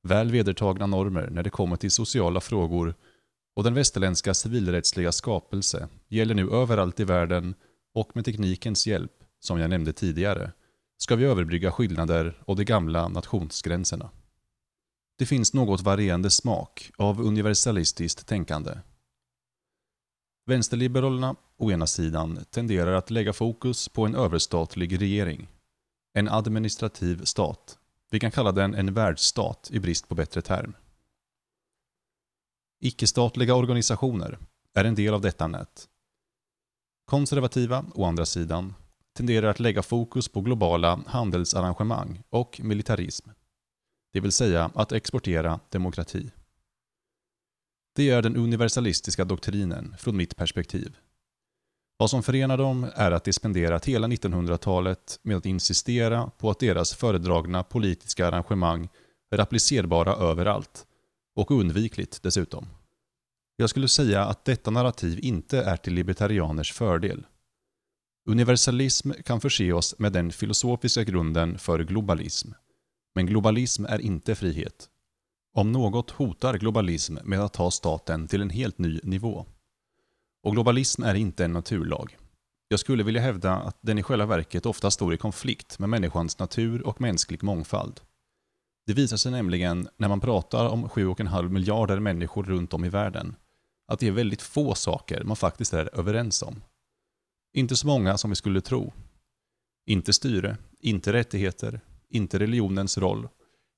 väl 0.02 0.30
vedertagna 0.30 0.86
normer 0.86 1.30
när 1.30 1.42
det 1.42 1.50
kommer 1.50 1.76
till 1.76 1.90
sociala 1.90 2.40
frågor 2.40 2.94
och 3.56 3.64
den 3.64 3.74
västerländska 3.74 4.34
civilrättsliga 4.34 5.12
skapelse 5.12 5.88
gäller 6.08 6.34
nu 6.34 6.50
överallt 6.50 7.00
i 7.00 7.04
världen 7.04 7.54
och 7.94 8.10
med 8.16 8.24
teknikens 8.24 8.86
hjälp, 8.86 9.12
som 9.40 9.58
jag 9.58 9.70
nämnde 9.70 9.92
tidigare, 9.92 10.52
ska 10.98 11.16
vi 11.16 11.24
överbrygga 11.24 11.72
skillnader 11.72 12.42
och 12.44 12.56
de 12.56 12.64
gamla 12.64 13.08
nationsgränserna. 13.08 14.10
Det 15.22 15.26
finns 15.26 15.52
något 15.52 15.80
varierande 15.80 16.30
smak 16.30 16.90
av 16.96 17.20
universalistiskt 17.20 18.26
tänkande. 18.26 18.78
Vänsterliberalerna, 20.46 21.37
å 21.56 21.70
ena 21.70 21.87
sidan, 21.87 22.44
tenderar 22.50 22.92
att 22.92 23.11
lägga 23.11 23.32
fokus 23.32 23.88
på 23.88 24.06
en 24.06 24.14
överstatlig 24.14 25.00
regering, 25.00 25.48
en 26.14 26.28
administrativ 26.28 27.24
stat 27.24 27.78
vi 28.11 28.20
kan 28.20 28.30
kalla 28.30 28.52
den 28.52 28.74
en 28.74 28.94
världsstat 28.94 29.70
i 29.72 29.80
brist 29.80 30.08
på 30.08 30.14
bättre 30.14 30.42
term. 30.42 30.74
Icke-statliga 32.80 33.54
organisationer 33.54 34.38
är 34.74 34.85
en 34.85 34.94
del 34.94 35.14
av 35.14 35.20
detta 35.20 35.46
nät. 35.48 35.88
Konservativa, 37.06 37.85
å 37.94 38.04
andra 38.04 38.26
sidan, 38.26 38.74
tenderar 39.16 39.48
att 39.48 39.61
lägga 39.61 39.82
fokus 39.82 40.28
på 40.28 40.40
globala 40.40 41.00
handelsarrangemang 41.06 42.22
och 42.30 42.61
militarism. 42.64 43.30
Det 44.12 44.20
vill 44.20 44.33
säga 44.33 44.70
att 44.75 44.92
exportera 44.92 45.61
demokrati. 45.68 46.31
Det 47.94 48.11
är 48.11 48.22
den 48.22 48.37
universalistiska 48.37 49.25
doktrinen 49.25 49.94
från 49.98 50.16
mitt 50.16 50.37
perspektiv. 50.37 50.96
Vad 51.96 52.11
som 52.11 52.22
förenar 52.22 52.57
dem 52.57 52.87
är 52.94 53.11
att 53.11 53.25
de 53.25 53.33
spenderat 53.33 53.85
hela 53.85 54.07
1900-talet 54.07 55.18
med 55.22 55.37
att 55.37 55.46
insistera 55.46 56.31
på 56.38 56.51
att 56.51 56.59
deras 56.59 56.94
föredragna 56.94 57.62
politiska 57.62 58.27
arrangemang 58.29 58.88
är 59.31 59.38
applicerbara 59.38 60.14
överallt, 60.14 60.87
och 61.35 61.51
undvikligt 61.51 62.22
dessutom. 62.22 62.66
Jag 63.57 63.70
skulle 63.70 63.88
säga 63.88 64.25
att 64.25 64.44
detta 64.44 64.70
narrativ 64.70 65.18
inte 65.22 65.62
är 65.62 65.77
till 65.77 65.94
libertarianers 65.94 66.72
fördel. 66.72 67.27
Universalism 68.29 69.11
kan 69.11 69.40
förse 69.40 69.72
oss 69.72 69.98
med 69.98 70.12
den 70.12 70.33
filosofiska 70.33 71.05
grunden 71.05 71.59
för 71.59 71.85
globalism. 71.85 72.53
Men 73.14 73.27
globalism 73.27 73.85
är 73.85 74.01
inte 74.01 74.35
frihet. 74.35 74.88
Om 75.55 75.72
något 75.72 76.11
hotar 76.11 76.59
globalism 76.59 77.16
med 77.25 77.40
att 77.40 77.53
ta 77.53 77.70
staten 77.70 78.29
till 78.29 78.42
en 78.42 78.51
helt 78.51 78.79
ny 78.79 79.01
nivå. 79.03 79.46
Och 80.42 80.53
globalism 80.53 81.03
är 81.03 81.14
inte 81.14 81.44
en 81.44 81.53
naturlag. 81.53 82.16
Jag 82.68 82.81
skulle 82.81 83.03
vilja 83.03 83.20
hävda 83.20 83.53
att 83.53 83.79
den 83.81 83.98
i 83.98 84.03
själva 84.03 84.27
verket 84.27 84.66
ofta 84.66 84.90
står 84.90 85.14
i 85.14 85.16
konflikt 85.16 85.79
med 85.79 85.88
människans 85.88 86.38
natur 86.38 86.87
och 86.87 87.01
mänsklig 87.01 87.42
mångfald. 87.42 88.01
Det 88.87 88.92
visar 88.92 89.16
sig 89.16 89.33
nämligen, 89.33 89.88
när 89.96 90.09
man 90.09 90.20
pratar 90.20 90.68
om 90.68 90.88
7,5 90.88 91.48
miljarder 91.48 92.01
människor 92.01 92.42
runt 92.42 92.75
om 92.75 92.85
i 92.85 92.88
världen, 92.88 93.37
att 93.88 93.98
det 93.98 94.07
är 94.07 94.12
väldigt 94.12 94.42
få 94.42 94.75
saker 94.75 95.25
man 95.25 95.37
faktiskt 95.37 95.72
är 95.72 95.98
överens 95.98 96.42
om. 96.42 96.62
Inte 97.55 97.77
så 97.77 97.87
många 97.87 98.18
som 98.18 98.31
vi 98.31 98.37
skulle 98.37 98.61
tro. 98.61 98.92
Inte 99.87 100.12
styre, 100.12 100.57
inte 100.81 101.12
rättigheter, 101.12 101.81
inte 102.12 102.38
religionens 102.38 102.98
roll, 102.98 103.29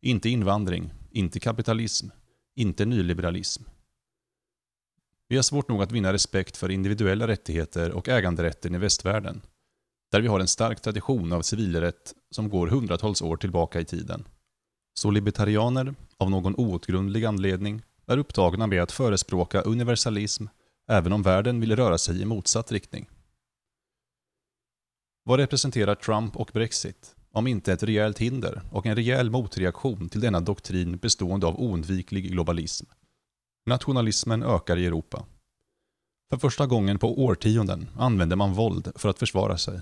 inte 0.02 0.28
invandring, 0.28 0.92
inte 1.10 1.40
kapitalism, 1.40 2.08
inte 2.56 2.84
nyliberalism, 2.84 3.62
vi 5.28 5.36
har 5.36 5.42
svårt 5.42 5.68
nog 5.68 5.82
att 5.82 5.92
vinna 5.92 6.12
respekt 6.12 6.56
för 6.56 6.70
individuella 6.70 7.28
rättigheter 7.28 7.92
och 7.92 8.08
äganderätten 8.08 8.74
i 8.74 8.78
västvärlden, 8.78 9.42
där 10.10 10.20
vi 10.20 10.28
har 10.28 10.40
en 10.40 10.48
stark 10.48 10.80
tradition 10.80 11.32
av 11.32 11.42
civilrätt 11.42 12.14
som 12.30 12.48
går 12.48 12.66
hundratals 12.66 13.22
år 13.22 13.36
tillbaka 13.36 13.80
i 13.80 13.84
tiden. 13.84 14.24
Så 14.94 15.10
libertarianer, 15.10 15.94
av 16.18 16.30
någon 16.30 16.54
outgrundlig 16.56 17.24
anledning, 17.24 17.82
är 18.06 18.18
upptagna 18.18 18.66
med 18.66 18.82
att 18.82 18.92
förespråka 18.92 19.60
universalism 19.60 20.46
även 20.88 21.12
om 21.12 21.22
världen 21.22 21.60
vill 21.60 21.76
röra 21.76 21.98
sig 21.98 22.22
i 22.22 22.24
motsatt 22.24 22.72
riktning. 22.72 23.08
Vad 25.24 25.38
representerar 25.38 25.94
Trump 25.94 26.36
och 26.36 26.50
Brexit, 26.52 27.16
om 27.34 27.46
inte 27.46 27.72
ett 27.72 27.82
rejält 27.82 28.18
hinder 28.18 28.62
och 28.70 28.86
en 28.86 28.96
rejäl 28.96 29.30
motreaktion 29.30 30.08
till 30.08 30.20
denna 30.20 30.40
doktrin 30.40 30.96
bestående 30.96 31.46
av 31.46 31.60
oundviklig 31.60 32.32
globalism. 32.32 32.86
Nationalismen 33.66 34.42
ökar 34.42 34.76
i 34.76 34.86
Europa. 34.86 35.24
För 36.30 36.36
första 36.38 36.66
gången 36.66 36.98
på 36.98 37.24
årtionden 37.24 37.90
använder 37.96 38.36
man 38.36 38.52
våld 38.52 38.92
för 38.96 39.08
att 39.08 39.18
försvara 39.18 39.58
sig. 39.58 39.80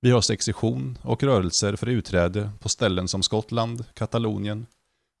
Vi 0.00 0.10
har 0.10 0.20
secession 0.20 0.98
och 1.02 1.22
rörelser 1.22 1.76
för 1.76 1.88
utträde 1.88 2.50
på 2.60 2.68
ställen 2.68 3.08
som 3.08 3.22
Skottland, 3.22 3.84
Katalonien, 3.94 4.66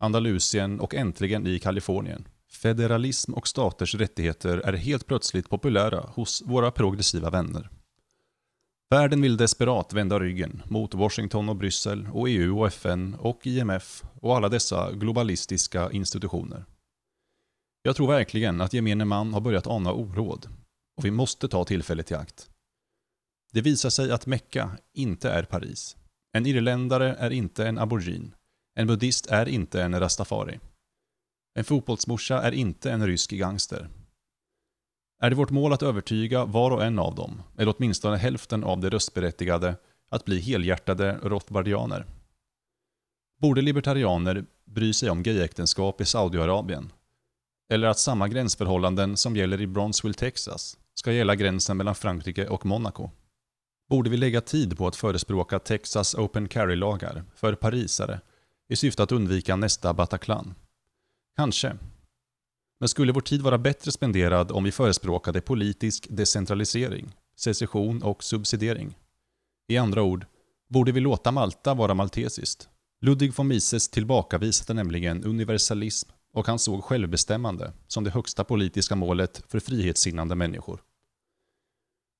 Andalusien 0.00 0.80
och 0.80 0.94
äntligen 0.94 1.46
i 1.46 1.58
Kalifornien. 1.58 2.28
Federalism 2.50 3.34
och 3.34 3.48
staters 3.48 3.94
rättigheter 3.94 4.58
är 4.58 4.72
helt 4.72 5.06
plötsligt 5.06 5.50
populära 5.50 6.00
hos 6.00 6.42
våra 6.46 6.70
progressiva 6.70 7.30
vänner. 7.30 7.70
Världen 8.90 9.22
vill 9.22 9.36
desperat 9.36 9.92
vända 9.92 10.20
ryggen 10.20 10.62
mot 10.66 10.94
Washington 10.94 11.48
och 11.48 11.56
Bryssel 11.56 12.08
och 12.12 12.28
EU 12.28 12.60
och 12.60 12.66
FN 12.66 13.14
och 13.14 13.46
IMF 13.46 14.04
och 14.20 14.36
alla 14.36 14.48
dessa 14.48 14.92
globalistiska 14.92 15.90
institutioner. 15.90 16.64
Jag 17.82 17.96
tror 17.96 18.08
verkligen 18.08 18.60
att 18.60 18.72
gemene 18.72 19.04
man 19.04 19.34
har 19.34 19.40
börjat 19.40 19.66
ana 19.66 19.92
oråd 19.92 20.48
och 20.96 21.04
vi 21.04 21.10
måste 21.10 21.48
ta 21.48 21.64
tillfället 21.64 22.10
i 22.10 22.14
akt. 22.14 22.50
Det 23.52 23.60
visar 23.60 23.90
sig 23.90 24.12
att 24.12 24.26
Mecka 24.26 24.70
inte 24.94 25.30
är 25.30 25.42
Paris. 25.42 25.96
En 26.36 26.46
irländare 26.46 27.14
är 27.14 27.30
inte 27.30 27.66
en 27.66 27.78
aborigin. 27.78 28.34
En 28.78 28.86
buddhist 28.86 29.26
är 29.26 29.48
inte 29.48 29.82
en 29.82 30.00
rastafari. 30.00 30.60
En 31.58 31.64
fotbollsmorsa 31.64 32.42
är 32.42 32.52
inte 32.52 32.92
en 32.92 33.06
rysk 33.06 33.30
gangster. 33.30 33.88
Är 35.20 35.30
det 35.30 35.36
vårt 35.36 35.50
mål 35.50 35.72
att 35.72 35.82
övertyga 35.82 36.44
var 36.44 36.70
och 36.70 36.84
en 36.84 36.98
av 36.98 37.14
dem, 37.14 37.42
eller 37.58 37.74
åtminstone 37.76 38.16
hälften 38.16 38.64
av 38.64 38.80
de 38.80 38.90
röstberättigade, 38.90 39.76
att 40.08 40.24
bli 40.24 40.40
helhjärtade 40.40 41.18
rothbardianer? 41.22 42.06
Borde 43.40 43.60
libertarianer 43.62 44.44
bry 44.64 44.92
sig 44.92 45.10
om 45.10 45.22
gayäktenskap 45.22 46.00
i 46.00 46.04
Saudiarabien? 46.04 46.92
Eller 47.70 47.88
att 47.88 47.98
samma 47.98 48.28
gränsförhållanden 48.28 49.16
som 49.16 49.36
gäller 49.36 49.60
i 49.60 49.66
Bronzeville, 49.66 50.14
Texas, 50.14 50.76
ska 50.94 51.12
gälla 51.12 51.34
gränsen 51.34 51.76
mellan 51.76 51.94
Frankrike 51.94 52.46
och 52.48 52.66
Monaco? 52.66 53.10
Borde 53.88 54.10
vi 54.10 54.16
lägga 54.16 54.40
tid 54.40 54.78
på 54.78 54.86
att 54.86 54.96
förespråka 54.96 55.58
Texas 55.58 56.14
Open 56.14 56.48
Carry-lagar 56.48 57.24
för 57.34 57.54
parisare 57.54 58.20
i 58.68 58.76
syfte 58.76 59.02
att 59.02 59.12
undvika 59.12 59.56
nästa 59.56 59.94
Bataclan? 59.94 60.54
Kanske. 61.36 61.76
Men 62.80 62.88
skulle 62.88 63.12
vår 63.12 63.20
tid 63.20 63.42
vara 63.42 63.58
bättre 63.58 63.92
spenderad 63.92 64.52
om 64.52 64.64
vi 64.64 64.72
förespråkade 64.72 65.40
politisk 65.40 66.06
decentralisering, 66.10 67.14
secession 67.36 68.02
och 68.02 68.24
subsidiering? 68.24 68.96
I 69.68 69.76
andra 69.76 70.02
ord, 70.02 70.26
borde 70.68 70.92
vi 70.92 71.00
låta 71.00 71.32
Malta 71.32 71.74
vara 71.74 71.94
maltesiskt? 71.94 72.68
Ludwig 73.00 73.34
von 73.34 73.48
Mises 73.48 73.88
tillbakavisade 73.88 74.74
nämligen 74.74 75.24
universalism 75.24 76.10
och 76.32 76.46
han 76.46 76.58
såg 76.58 76.84
självbestämmande 76.84 77.72
som 77.86 78.04
det 78.04 78.10
högsta 78.10 78.44
politiska 78.44 78.96
målet 78.96 79.42
för 79.48 79.60
frihetssinnande 79.60 80.34
människor. 80.34 80.82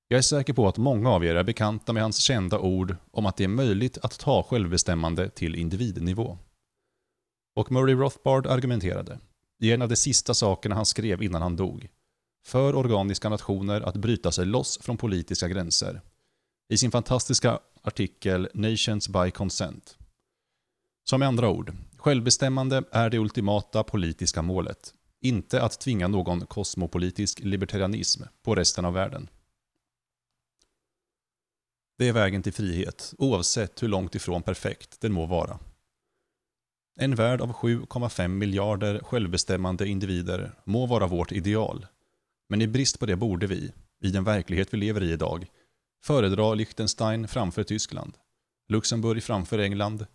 Jag 0.07 0.17
är 0.17 0.21
säker 0.21 0.53
på 0.53 0.67
att 0.67 0.77
många 0.77 1.09
av 1.09 1.25
er 1.25 1.35
är 1.35 1.43
bekanta 1.43 1.93
med 1.93 2.03
hans 2.03 2.17
kända 2.17 2.59
ord 2.59 2.95
om 3.11 3.25
att 3.25 3.37
det 3.37 3.43
är 3.43 3.47
möjligt 3.47 3.97
att 3.97 4.19
ta 4.19 4.43
självbestämmande 4.43 5.29
till 5.29 5.55
individnivå. 5.55 6.37
Och 7.55 7.71
Murray 7.71 7.95
Rothbard 7.95 8.47
argumenterade, 8.47 9.19
i 9.59 9.71
en 9.71 9.81
av 9.81 9.89
de 9.89 9.95
sista 9.95 10.33
sakerna 10.33 10.75
han 10.75 10.85
skrev 10.85 11.23
innan 11.23 11.41
han 11.41 11.55
dog, 11.55 11.89
för 12.45 12.75
organiska 12.75 13.29
nationer 13.29 13.81
att 13.81 13.95
bryta 13.95 14.31
sig 14.31 14.45
loss 14.45 14.79
från 14.81 14.97
politiska 14.97 15.47
gränser, 15.47 16.01
i 16.69 16.77
sin 16.77 16.91
fantastiska 16.91 17.59
artikel 17.81 18.49
Nations 18.53 19.09
by 19.09 19.31
Consent. 19.31 19.97
Som 21.09 21.19
med 21.19 21.27
andra 21.27 21.49
ord, 21.49 21.73
självbestämmande 21.97 22.83
är 22.91 23.09
det 23.09 23.17
ultimata 23.17 23.83
politiska 23.83 24.41
målet, 24.41 24.93
inte 25.21 25.61
att 25.61 25.79
tvinga 25.79 26.07
någon 26.07 26.45
kosmopolitisk 26.45 27.39
libertarianism 27.39 28.23
på 28.43 28.55
resten 28.55 28.85
av 28.85 28.93
världen. 28.93 29.29
Det 31.97 32.07
är 32.07 32.13
vägen 32.13 32.43
till 32.43 32.53
frihet, 32.53 33.13
oavsett 33.17 33.83
hur 33.83 33.87
långt 33.87 34.15
ifrån 34.15 34.43
perfekt 34.43 35.01
den 35.01 35.13
må 35.13 35.25
vara. 35.25 35.59
En 37.01 37.15
värld 37.15 37.41
av 37.41 37.53
7,5 37.53 38.27
miljarder 38.27 38.99
självbestämmande 38.99 39.87
individer 39.87 40.51
må 40.63 40.85
vara 40.85 41.07
vårt 41.07 41.31
ideal. 41.31 41.85
Men 42.49 42.61
i 42.61 42.67
brist 42.67 42.99
på 42.99 43.05
det 43.05 43.15
borde 43.15 43.47
vi, 43.47 43.71
i 44.03 44.09
den 44.09 44.23
verklighet 44.23 44.73
vi 44.73 44.77
lever 44.77 45.03
i 45.03 45.11
idag, 45.11 45.47
föredra 46.03 46.53
Liechtenstein 46.53 47.27
framför 47.27 47.63
Tyskland, 47.63 48.13
Luxemburg 48.69 49.23
framför 49.23 49.59
England, 49.59 50.05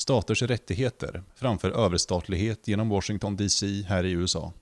staters 0.00 0.42
rättigheter 0.42 1.22
framför 1.34 1.70
överstatlighet 1.70 2.68
genom 2.68 2.88
Washington 2.88 3.36
DC 3.36 3.82
här 3.82 4.04
i 4.04 4.10
USA. 4.10 4.52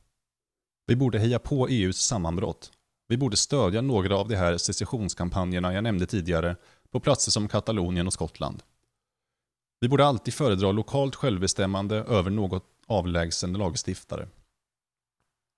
Vi 0.86 0.96
borde 0.96 1.18
heja 1.18 1.38
på 1.38 1.68
EUs 1.68 1.98
sammanbrott. 1.98 2.72
Vi 3.08 3.16
borde 3.16 3.36
stödja 3.36 3.80
några 3.80 4.16
av 4.16 4.28
de 4.28 4.36
här 4.36 4.56
secessionskampanjerna 4.56 5.74
jag 5.74 5.84
nämnde 5.84 6.06
tidigare 6.06 6.56
på 6.90 7.00
platser 7.00 7.30
som 7.30 7.48
Katalonien 7.48 8.06
och 8.06 8.12
Skottland. 8.12 8.62
Vi 9.80 9.88
borde 9.88 10.06
alltid 10.06 10.34
föredra 10.34 10.72
lokalt 10.72 11.14
självbestämmande 11.14 11.96
över 11.96 12.30
något 12.30 12.64
avlägsen 12.86 13.52
lagstiftare. 13.52 14.28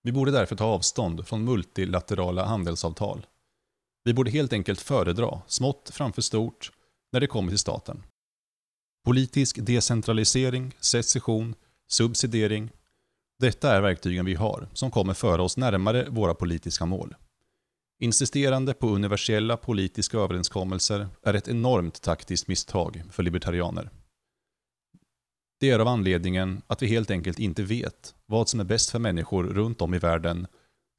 Vi 0.02 0.12
borde 0.12 0.30
därför 0.30 0.56
ta 0.56 0.64
avstånd 0.64 1.26
från 1.26 1.44
multilaterala 1.44 2.44
handelsavtal. 2.44 3.26
Vi 4.04 4.14
borde 4.14 4.30
helt 4.30 4.52
enkelt 4.52 4.80
föredra 4.80 5.40
smått 5.46 5.90
framför 5.92 6.22
stort 6.22 6.72
när 7.12 7.20
det 7.20 7.26
kommer 7.26 7.48
till 7.48 7.58
staten. 7.58 8.02
Politisk 9.04 9.58
decentralisering, 9.60 10.74
secession, 10.80 11.54
subsidiering. 11.88 12.70
Detta 13.38 13.76
är 13.76 13.80
verktygen 13.80 14.24
vi 14.24 14.34
har 14.34 14.68
som 14.72 14.90
kommer 14.90 15.14
föra 15.14 15.42
oss 15.42 15.56
närmare 15.56 16.08
våra 16.08 16.34
politiska 16.34 16.86
mål. 16.86 17.14
Insisterande 17.98 18.74
på 18.74 18.88
universella 18.88 19.56
politiska 19.56 20.18
överenskommelser 20.18 21.08
är 21.22 21.34
ett 21.34 21.48
enormt 21.48 22.02
taktiskt 22.02 22.48
misstag 22.48 23.02
för 23.10 23.22
libertarianer. 23.22 23.90
Det 25.58 25.70
är 25.70 25.78
av 25.78 25.88
anledningen 25.88 26.62
att 26.66 26.82
vi 26.82 26.86
helt 26.86 27.10
enkelt 27.10 27.38
inte 27.38 27.62
vet 27.62 28.14
vad 28.26 28.48
som 28.48 28.60
är 28.60 28.64
bäst 28.64 28.90
för 28.90 28.98
människor 28.98 29.44
runt 29.44 29.82
om 29.82 29.94
i 29.94 29.98
världen 29.98 30.46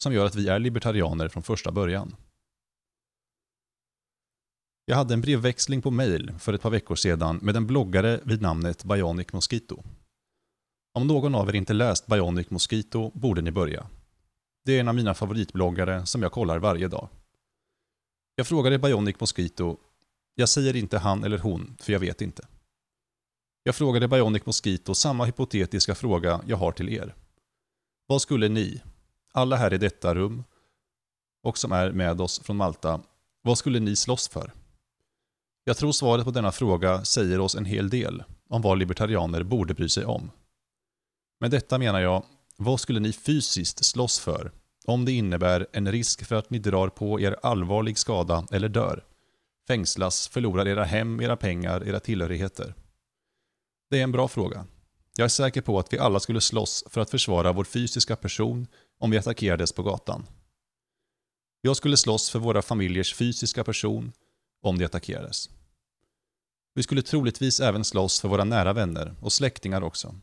som 0.03 0.13
gör 0.13 0.25
att 0.25 0.35
vi 0.35 0.47
är 0.47 0.59
libertarianer 0.59 1.27
från 1.27 1.43
första 1.43 1.71
början. 1.71 2.15
Jag 4.85 4.95
hade 4.95 5.13
en 5.13 5.21
brevväxling 5.21 5.81
på 5.81 5.91
mail 5.91 6.33
för 6.39 6.53
ett 6.53 6.61
par 6.61 6.69
veckor 6.69 6.95
sedan 6.95 7.39
med 7.41 7.55
en 7.55 7.67
bloggare 7.67 8.19
vid 8.23 8.41
namnet 8.41 8.83
Bionic 8.83 9.33
Mosquito. 9.33 9.83
Om 10.93 11.07
någon 11.07 11.35
av 11.35 11.49
er 11.49 11.55
inte 11.55 11.73
läst 11.73 12.07
Bionic 12.07 12.49
Mosquito 12.49 13.11
borde 13.13 13.41
ni 13.41 13.51
börja. 13.51 13.87
Det 14.65 14.75
är 14.75 14.79
en 14.79 14.87
av 14.87 14.95
mina 14.95 15.13
favoritbloggare 15.13 16.05
som 16.05 16.21
jag 16.21 16.31
kollar 16.31 16.59
varje 16.59 16.87
dag. 16.87 17.09
Jag 18.35 18.47
frågade 18.47 18.79
Bionic 18.79 19.19
Mosquito, 19.19 19.77
jag 20.35 20.49
säger 20.49 20.75
inte 20.75 20.97
han 20.97 21.23
eller 21.23 21.37
hon 21.37 21.77
för 21.79 21.93
jag 21.93 21.99
vet 21.99 22.21
inte. 22.21 22.47
Jag 23.67 23.75
frågade 23.75 24.07
Bionic 24.07 24.45
Mosquito 24.45 24.95
samma 24.95 25.25
hypotetiska 25.25 25.95
fråga 25.95 26.41
jag 26.47 26.57
har 26.57 26.71
till 26.71 26.89
er. 26.89 27.15
Vad 28.07 28.21
skulle 28.21 28.49
ni, 28.49 28.81
alla 29.33 29.55
här 29.55 29.73
i 29.73 29.77
detta 29.77 30.15
rum 30.15 30.43
och 31.43 31.57
som 31.57 31.71
är 31.71 31.91
med 31.91 32.21
oss 32.21 32.39
från 32.39 32.57
Malta, 32.57 33.01
vad 33.41 33.57
skulle 33.57 33.79
ni 33.79 33.95
slåss 33.95 34.27
för? 34.27 34.53
Jag 35.63 35.77
tror 35.77 35.91
svaret 35.91 36.25
på 36.25 36.31
denna 36.31 36.51
fråga 36.51 37.05
säger 37.05 37.39
oss 37.39 37.55
en 37.55 37.65
hel 37.65 37.89
del 37.89 38.23
om 38.49 38.61
vad 38.61 38.77
libertarianer 38.77 39.43
borde 39.43 39.73
bry 39.73 39.89
sig 39.89 40.05
om. 40.05 40.31
Med 41.39 41.51
detta 41.51 41.77
menar 41.77 41.99
jag, 41.99 42.23
vad 42.57 42.79
skulle 42.79 42.99
ni 42.99 43.13
fysiskt 43.13 43.85
slåss 43.85 44.19
för 44.19 44.51
om 44.85 45.05
det 45.05 45.11
innebär 45.11 45.67
en 45.71 45.91
risk 45.91 46.25
för 46.25 46.35
att 46.35 46.49
ni 46.49 46.59
drar 46.59 46.89
på 46.89 47.19
er 47.19 47.35
allvarlig 47.43 47.97
skada 47.97 48.47
eller 48.51 48.69
dör, 48.69 49.03
fängslas, 49.67 50.27
förlorar 50.27 50.67
era 50.67 50.83
hem, 50.83 51.21
era 51.21 51.35
pengar, 51.35 51.87
era 51.87 51.99
tillhörigheter? 51.99 52.73
Det 53.89 53.99
är 53.99 54.03
en 54.03 54.11
bra 54.11 54.27
fråga. 54.27 54.65
Jag 55.15 55.25
är 55.25 55.29
säker 55.29 55.61
på 55.61 55.79
att 55.79 55.93
vi 55.93 55.99
alla 55.99 56.19
skulle 56.19 56.41
slåss 56.41 56.83
för 56.89 57.01
att 57.01 57.09
försvara 57.09 57.51
vår 57.51 57.63
fysiska 57.63 58.15
person 58.15 58.67
om 58.99 59.11
vi 59.11 59.17
attackerades 59.17 59.71
på 59.71 59.83
gatan. 59.83 60.25
Jag 61.61 61.77
skulle 61.77 61.97
slåss 61.97 62.29
för 62.29 62.39
våra 62.39 62.61
familjers 62.61 63.15
fysiska 63.15 63.63
person 63.63 64.11
om 64.61 64.77
de 64.77 64.85
attackerades. 64.85 65.49
Vi 66.73 66.83
skulle 66.83 67.01
troligtvis 67.01 67.59
även 67.59 67.83
slåss 67.83 68.19
för 68.19 68.27
våra 68.27 68.43
nära 68.43 68.73
vänner 68.73 69.15
och 69.21 69.33
släktingar 69.33 69.81
också. 69.81 70.15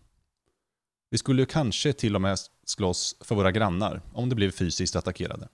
Vi 1.10 1.18
skulle 1.18 1.46
kanske 1.46 1.92
till 1.92 2.14
och 2.14 2.22
med 2.22 2.38
slåss 2.64 3.16
för 3.20 3.34
våra 3.34 3.52
grannar 3.52 4.02
om 4.12 4.28
de 4.28 4.34
blev 4.34 4.50
fysiskt 4.50 4.96
attackerade. 4.96 5.48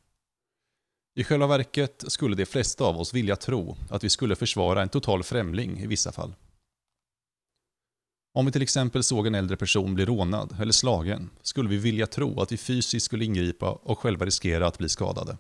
I 1.15 1.25
själva 1.25 1.47
verket 1.47 2.05
skulle 2.09 2.37
de 2.37 2.47
flesta 2.47 2.85
av 2.85 3.01
oss 3.01 3.15
vilja 3.15 3.37
tro 3.37 3.77
att 3.91 4.05
vi 4.05 4.11
skulle 4.11 4.37
försvara 4.37 4.83
en 4.83 4.89
total 4.89 5.23
främling 5.23 5.79
i 5.79 5.87
vissa 5.87 6.13
fall. 6.13 6.35
Om 8.33 8.47
vi 8.47 8.53
till 8.53 8.63
exempel 8.63 9.03
såg 9.03 9.27
en 9.27 9.35
äldre 9.35 9.57
person 9.57 9.95
bli 9.95 10.05
rånad 10.05 10.57
eller 10.61 10.73
slagen 10.73 11.31
skulle 11.43 11.69
vi 11.69 11.77
vilja 11.77 12.07
tro 12.07 12.41
att 12.41 12.53
vi 12.53 12.57
fysiskt 12.57 13.07
skulle 13.07 13.25
ingripa 13.25 13.71
och 13.71 13.99
själva 13.99 14.27
riskera 14.27 14.67
att 14.67 14.79
bli 14.79 14.89
skadade. 14.89 15.39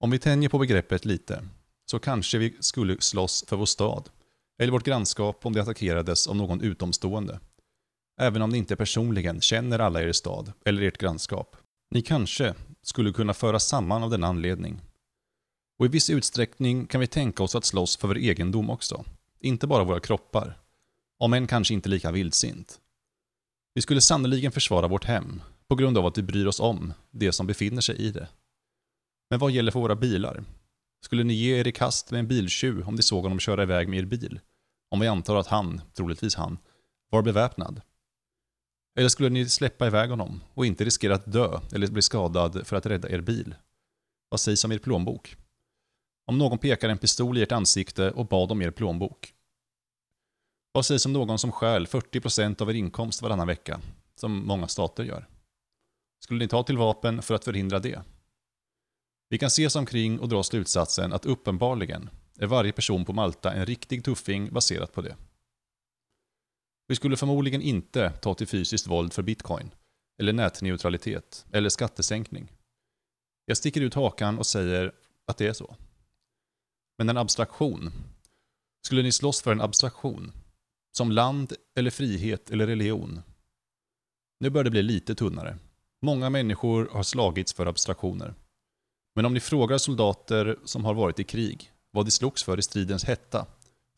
Om 0.00 0.10
vi 0.10 0.18
tänjer 0.18 0.48
på 0.48 0.58
begreppet 0.58 1.04
lite 1.04 1.48
så 1.90 1.98
kanske 1.98 2.38
vi 2.38 2.56
skulle 2.60 3.00
slåss 3.00 3.44
för 3.48 3.56
vår 3.56 3.66
stad 3.66 4.08
eller 4.58 4.72
vårt 4.72 4.84
grannskap 4.84 5.46
om 5.46 5.52
det 5.52 5.62
attackerades 5.62 6.26
av 6.26 6.36
någon 6.36 6.60
utomstående. 6.60 7.40
Även 8.20 8.42
om 8.42 8.50
ni 8.50 8.58
inte 8.58 8.76
personligen 8.76 9.40
känner 9.40 9.78
alla 9.78 10.02
er 10.02 10.12
stad 10.12 10.52
eller 10.64 10.82
ert 10.82 10.98
grannskap. 10.98 11.56
Ni 11.90 12.02
kanske 12.02 12.54
skulle 12.82 13.12
kunna 13.12 13.34
föra 13.34 13.60
samman 13.60 14.02
av 14.02 14.10
denna 14.10 14.26
anledning. 14.26 14.80
Och 15.78 15.86
i 15.86 15.88
viss 15.88 16.10
utsträckning 16.10 16.86
kan 16.86 17.00
vi 17.00 17.06
tänka 17.06 17.42
oss 17.42 17.54
att 17.54 17.64
slåss 17.64 17.96
för 17.96 18.08
vår 18.08 18.18
egendom 18.18 18.70
också. 18.70 19.04
Inte 19.44 19.66
bara 19.66 19.84
våra 19.84 20.00
kroppar. 20.00 20.58
Om 21.18 21.32
än 21.32 21.46
kanske 21.46 21.74
inte 21.74 21.88
lika 21.88 22.10
vildsint. 22.10 22.80
Vi 23.74 23.82
skulle 23.82 24.00
sannoliken 24.00 24.52
försvara 24.52 24.88
vårt 24.88 25.04
hem, 25.04 25.42
på 25.68 25.74
grund 25.74 25.98
av 25.98 26.06
att 26.06 26.18
vi 26.18 26.22
bryr 26.22 26.46
oss 26.46 26.60
om 26.60 26.92
det 27.10 27.32
som 27.32 27.46
befinner 27.46 27.80
sig 27.80 27.96
i 27.96 28.10
det. 28.10 28.28
Men 29.30 29.38
vad 29.38 29.50
gäller 29.50 29.72
för 29.72 29.80
våra 29.80 29.96
bilar? 29.96 30.44
Skulle 31.04 31.24
ni 31.24 31.34
ge 31.34 31.60
er 31.60 31.66
i 31.66 31.72
kast 31.72 32.10
med 32.10 32.20
en 32.20 32.28
biltjuv 32.28 32.88
om 32.88 32.94
ni 32.94 33.02
såg 33.02 33.22
honom 33.22 33.38
köra 33.38 33.62
iväg 33.62 33.88
med 33.88 33.98
er 33.98 34.04
bil? 34.04 34.40
Om 34.90 35.00
vi 35.00 35.06
antar 35.06 35.36
att 35.36 35.46
han, 35.46 35.80
troligtvis 35.94 36.34
han, 36.34 36.58
var 37.10 37.22
beväpnad. 37.22 37.80
Eller 38.98 39.08
skulle 39.08 39.28
ni 39.28 39.48
släppa 39.48 39.86
iväg 39.86 40.10
honom 40.10 40.40
och 40.54 40.66
inte 40.66 40.84
riskera 40.84 41.14
att 41.14 41.32
dö 41.32 41.60
eller 41.72 41.86
bli 41.86 42.02
skadad 42.02 42.66
för 42.66 42.76
att 42.76 42.86
rädda 42.86 43.10
er 43.10 43.20
bil? 43.20 43.54
Vad 44.28 44.40
sägs 44.40 44.64
om 44.64 44.72
er 44.72 44.78
plånbok? 44.78 45.36
Om 46.26 46.38
någon 46.38 46.58
pekar 46.58 46.88
en 46.88 46.98
pistol 46.98 47.38
i 47.38 47.42
ert 47.42 47.52
ansikte 47.52 48.10
och 48.10 48.26
bad 48.26 48.52
om 48.52 48.62
er 48.62 48.70
plånbok. 48.70 49.33
Vad 50.74 50.86
sägs 50.86 51.06
om 51.06 51.12
någon 51.12 51.38
som 51.38 51.52
stjäl 51.52 51.86
40% 51.86 52.62
av 52.62 52.70
er 52.70 52.74
inkomst 52.74 53.22
varannan 53.22 53.46
vecka, 53.46 53.80
som 54.14 54.46
många 54.46 54.68
stater 54.68 55.04
gör? 55.04 55.28
Skulle 56.24 56.38
ni 56.38 56.48
ta 56.48 56.62
till 56.62 56.78
vapen 56.78 57.22
för 57.22 57.34
att 57.34 57.44
förhindra 57.44 57.78
det? 57.78 58.02
Vi 59.28 59.38
kan 59.38 59.50
se 59.50 59.66
oss 59.66 59.76
omkring 59.76 60.20
och 60.20 60.28
dra 60.28 60.42
slutsatsen 60.42 61.12
att 61.12 61.26
uppenbarligen 61.26 62.10
är 62.38 62.46
varje 62.46 62.72
person 62.72 63.04
på 63.04 63.12
Malta 63.12 63.52
en 63.52 63.66
riktig 63.66 64.04
tuffing 64.04 64.52
baserat 64.52 64.92
på 64.92 65.02
det. 65.02 65.16
Vi 66.86 66.96
skulle 66.96 67.16
förmodligen 67.16 67.62
inte 67.62 68.10
ta 68.10 68.34
till 68.34 68.46
fysiskt 68.46 68.86
våld 68.86 69.12
för 69.12 69.22
bitcoin, 69.22 69.70
eller 70.18 70.32
nätneutralitet, 70.32 71.46
eller 71.52 71.68
skattesänkning. 71.68 72.52
Jag 73.44 73.56
sticker 73.56 73.80
ut 73.80 73.94
hakan 73.94 74.38
och 74.38 74.46
säger 74.46 74.92
att 75.26 75.36
det 75.36 75.46
är 75.46 75.52
så. 75.52 75.76
Men 76.98 77.08
en 77.08 77.18
abstraktion. 77.18 77.90
Skulle 78.86 79.02
ni 79.02 79.12
slåss 79.12 79.42
för 79.42 79.52
en 79.52 79.60
abstraktion? 79.60 80.32
Som 80.96 81.12
land, 81.12 81.52
eller 81.76 81.90
frihet, 81.90 82.50
eller 82.50 82.66
religion? 82.66 83.22
Nu 84.40 84.50
börjar 84.50 84.64
det 84.64 84.70
bli 84.70 84.82
lite 84.82 85.14
tunnare. 85.14 85.58
Många 86.02 86.30
människor 86.30 86.88
har 86.92 87.02
slagits 87.02 87.52
för 87.52 87.66
abstraktioner. 87.66 88.34
Men 89.14 89.24
om 89.24 89.34
ni 89.34 89.40
frågar 89.40 89.78
soldater 89.78 90.58
som 90.64 90.84
har 90.84 90.94
varit 90.94 91.18
i 91.18 91.24
krig 91.24 91.72
vad 91.90 92.06
de 92.06 92.10
slogs 92.10 92.44
för 92.44 92.58
i 92.58 92.62
stridens 92.62 93.04
hetta 93.04 93.46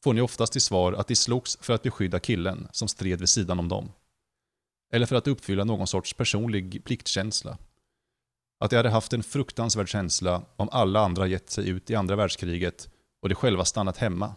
får 0.05 0.15
ni 0.15 0.21
oftast 0.21 0.53
till 0.53 0.63
svar 0.63 0.93
att 0.93 1.09
de 1.09 1.17
slogs 1.17 1.59
för 1.61 1.75
att 1.75 1.83
beskydda 1.83 2.19
killen 2.19 2.69
som 2.73 2.89
stred 2.89 3.19
vid 3.19 3.29
sidan 3.29 3.59
om 3.59 3.69
dem. 3.69 3.93
Eller 4.93 5.07
för 5.07 5.17
att 5.17 5.29
uppfylla 5.29 5.65
någon 5.65 5.87
sorts 5.87 6.15
personlig 6.15 6.85
pliktkänsla. 6.85 7.59
Att 8.61 8.71
de 8.71 8.77
hade 8.77 8.91
haft 8.91 9.13
en 9.13 9.23
fruktansvärd 9.23 9.89
känsla 9.89 10.43
om 10.57 10.69
alla 10.73 11.01
andra 11.01 11.27
gett 11.27 11.51
sig 11.51 11.69
ut 11.69 11.91
i 11.91 11.95
andra 11.95 12.17
världskriget 12.17 12.89
och 13.23 13.29
de 13.29 13.35
själva 13.35 13.65
stannat 13.65 13.97
hemma. 13.97 14.35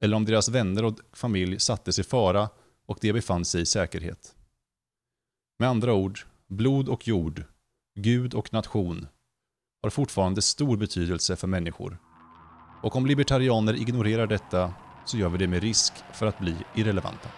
Eller 0.00 0.16
om 0.16 0.24
deras 0.24 0.48
vänner 0.48 0.84
och 0.84 0.98
familj 1.12 1.60
sattes 1.60 1.98
i 1.98 2.02
fara 2.02 2.48
och 2.86 2.98
de 3.00 3.12
befann 3.12 3.44
sig 3.44 3.62
i 3.62 3.66
säkerhet. 3.66 4.34
Med 5.58 5.68
andra 5.68 5.94
ord, 5.94 6.20
blod 6.46 6.88
och 6.88 7.08
jord, 7.08 7.44
Gud 7.94 8.34
och 8.34 8.52
nation 8.52 9.06
har 9.82 9.90
fortfarande 9.90 10.42
stor 10.42 10.76
betydelse 10.76 11.36
för 11.36 11.46
människor. 11.46 11.98
Och 12.82 12.96
om 12.96 13.06
libertarianer 13.06 13.74
ignorerar 13.74 14.26
detta 14.26 14.74
så 15.04 15.16
gör 15.16 15.28
vi 15.28 15.38
det 15.38 15.48
med 15.48 15.62
risk 15.62 15.92
för 16.12 16.26
att 16.26 16.38
bli 16.38 16.56
irrelevanta. 16.74 17.28